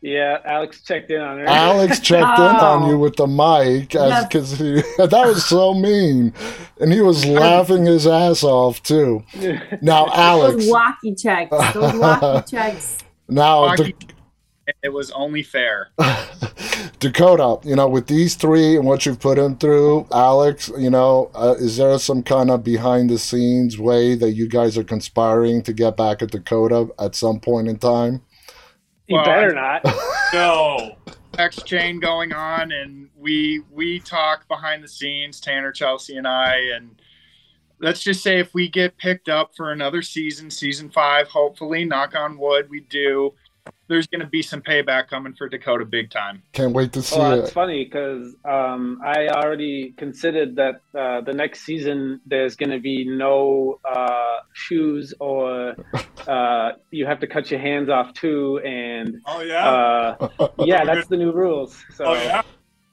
Yeah. 0.00 0.38
Alex 0.44 0.82
checked 0.82 1.10
in 1.12 1.20
on 1.20 1.38
her. 1.38 1.46
Alex 1.46 2.00
checked 2.00 2.38
in 2.38 2.44
on 2.44 2.82
Oh. 2.84 2.90
you 2.90 2.98
with 2.98 3.14
the 3.16 3.26
mic 3.28 3.94
Yes. 3.94 4.26
because 4.26 4.58
that 4.98 5.10
was 5.26 5.44
so 5.46 5.74
mean, 5.74 6.34
and 6.80 6.92
he 6.92 7.00
was 7.00 7.24
laughing 7.24 7.84
his 7.86 8.06
ass 8.06 8.42
off 8.42 8.82
too. 8.82 9.22
Now, 9.80 10.08
Alex, 10.12 10.56
Those 10.64 10.70
walkie 10.70 11.14
checks, 11.14 11.72
those 11.72 11.94
walkie 11.94 12.50
checks. 12.50 12.98
now 13.28 13.60
Walkie- 13.62 13.94
It 14.82 14.88
was 14.92 15.10
only 15.12 15.42
fair. 15.44 15.90
Dakota, 17.02 17.58
you 17.68 17.74
know, 17.74 17.88
with 17.88 18.06
these 18.06 18.36
three 18.36 18.76
and 18.76 18.86
what 18.86 19.04
you've 19.04 19.18
put 19.18 19.36
him 19.36 19.56
through, 19.56 20.06
Alex, 20.12 20.70
you 20.78 20.88
know, 20.88 21.32
uh, 21.34 21.56
is 21.58 21.76
there 21.76 21.98
some 21.98 22.22
kind 22.22 22.48
of 22.48 22.62
behind 22.62 23.10
the 23.10 23.18
scenes 23.18 23.76
way 23.76 24.14
that 24.14 24.30
you 24.34 24.46
guys 24.46 24.78
are 24.78 24.84
conspiring 24.84 25.62
to 25.64 25.72
get 25.72 25.96
back 25.96 26.22
at 26.22 26.30
Dakota 26.30 26.90
at 27.00 27.16
some 27.16 27.40
point 27.40 27.66
in 27.66 27.76
time? 27.76 28.22
you 29.08 29.16
Well, 29.16 29.24
better 29.24 29.52
not. 29.52 29.84
No. 30.32 30.96
Text 31.32 31.66
chain 31.66 31.98
going 31.98 32.32
on, 32.32 32.72
and 32.72 33.10
we 33.18 33.62
we 33.70 33.98
talk 34.00 34.48
behind 34.48 34.82
the 34.82 34.88
scenes, 34.88 35.40
Tanner, 35.40 35.72
Chelsea, 35.72 36.16
and 36.16 36.26
I, 36.26 36.56
and 36.74 37.02
let's 37.80 38.02
just 38.02 38.22
say 38.22 38.38
if 38.38 38.54
we 38.54 38.68
get 38.68 38.96
picked 38.96 39.28
up 39.28 39.54
for 39.54 39.72
another 39.72 40.00
season, 40.00 40.50
season 40.50 40.88
five, 40.88 41.28
hopefully, 41.28 41.84
knock 41.84 42.14
on 42.14 42.38
wood, 42.38 42.70
we 42.70 42.80
do. 42.80 43.34
There's 43.88 44.06
going 44.06 44.20
to 44.22 44.26
be 44.26 44.42
some 44.42 44.62
payback 44.62 45.08
coming 45.08 45.34
for 45.34 45.48
Dakota 45.48 45.84
big 45.84 46.10
time. 46.10 46.42
Can't 46.52 46.72
wait 46.72 46.92
to 46.94 47.02
see 47.02 47.18
Well, 47.18 47.36
that's 47.36 47.50
it. 47.50 47.52
funny 47.52 47.84
because 47.84 48.34
um, 48.44 49.00
I 49.04 49.28
already 49.28 49.92
considered 49.98 50.56
that 50.56 50.80
uh, 50.98 51.20
the 51.20 51.32
next 51.32 51.60
season 51.60 52.20
there's 52.24 52.56
going 52.56 52.70
to 52.70 52.78
be 52.80 53.04
no 53.04 53.80
uh, 53.84 54.38
shoes 54.54 55.12
or 55.20 55.76
uh, 56.26 56.72
you 56.90 57.06
have 57.06 57.20
to 57.20 57.26
cut 57.26 57.50
your 57.50 57.60
hands 57.60 57.90
off 57.90 58.14
too. 58.14 58.60
And 58.64 59.20
oh 59.26 59.42
yeah, 59.42 59.68
uh, 59.68 60.48
yeah, 60.60 60.84
that's 60.84 61.08
the 61.08 61.16
new 61.16 61.32
rules. 61.32 61.84
So. 61.94 62.06
Oh 62.06 62.14
yeah, 62.14 62.42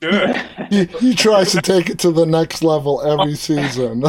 good. 0.02 0.36
he, 0.70 0.86
he 0.86 1.16
tries 1.16 1.52
to 1.54 1.62
take 1.62 1.90
it 1.90 2.00
to 2.00 2.12
the 2.12 2.26
next 2.26 2.62
level 2.62 3.02
every 3.02 3.36
season. 3.48 4.04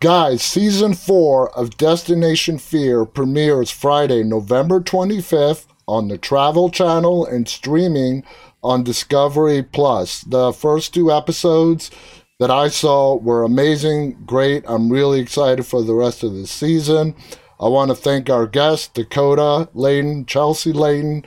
Guys, 0.00 0.44
season 0.44 0.94
four 0.94 1.50
of 1.58 1.76
Destination 1.76 2.56
Fear 2.56 3.04
premieres 3.04 3.72
Friday, 3.72 4.22
November 4.22 4.78
25th 4.78 5.66
on 5.88 6.06
the 6.06 6.16
Travel 6.16 6.70
Channel 6.70 7.26
and 7.26 7.48
streaming 7.48 8.22
on 8.62 8.84
Discovery 8.84 9.60
Plus. 9.64 10.20
The 10.20 10.52
first 10.52 10.94
two 10.94 11.10
episodes 11.10 11.90
that 12.38 12.48
I 12.48 12.68
saw 12.68 13.16
were 13.16 13.42
amazing, 13.42 14.22
great. 14.24 14.62
I'm 14.68 14.88
really 14.88 15.18
excited 15.18 15.66
for 15.66 15.82
the 15.82 15.94
rest 15.94 16.22
of 16.22 16.32
the 16.32 16.46
season. 16.46 17.16
I 17.58 17.66
want 17.66 17.90
to 17.90 17.96
thank 17.96 18.30
our 18.30 18.46
guests, 18.46 18.86
Dakota 18.86 19.68
Laden, 19.74 20.26
Chelsea 20.26 20.72
Laden, 20.72 21.24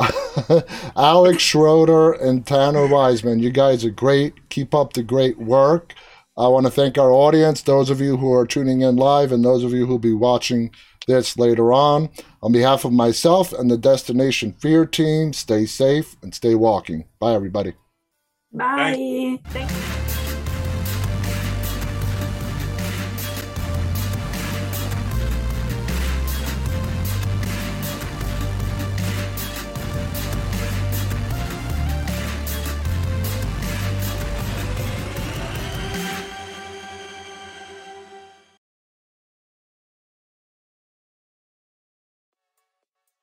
Alex 0.96 1.42
Schroeder, 1.42 2.12
and 2.12 2.46
Tanner 2.46 2.86
Wiseman. 2.86 3.40
You 3.40 3.50
guys 3.50 3.84
are 3.84 3.90
great. 3.90 4.48
Keep 4.48 4.74
up 4.74 4.94
the 4.94 5.02
great 5.02 5.36
work. 5.36 5.92
I 6.38 6.48
want 6.48 6.66
to 6.66 6.72
thank 6.72 6.98
our 6.98 7.10
audience, 7.10 7.62
those 7.62 7.88
of 7.88 8.00
you 8.00 8.18
who 8.18 8.32
are 8.32 8.46
tuning 8.46 8.82
in 8.82 8.96
live, 8.96 9.32
and 9.32 9.44
those 9.44 9.64
of 9.64 9.72
you 9.72 9.86
who'll 9.86 9.98
be 9.98 10.12
watching 10.12 10.70
this 11.06 11.38
later 11.38 11.72
on. 11.72 12.10
On 12.42 12.52
behalf 12.52 12.84
of 12.84 12.92
myself 12.92 13.52
and 13.52 13.70
the 13.70 13.78
Destination 13.78 14.52
Fear 14.52 14.86
team, 14.86 15.32
stay 15.32 15.64
safe 15.64 16.16
and 16.22 16.34
stay 16.34 16.54
walking. 16.54 17.06
Bye, 17.18 17.34
everybody. 17.34 17.74
Bye. 18.52 19.38
Thanks. 19.46 20.05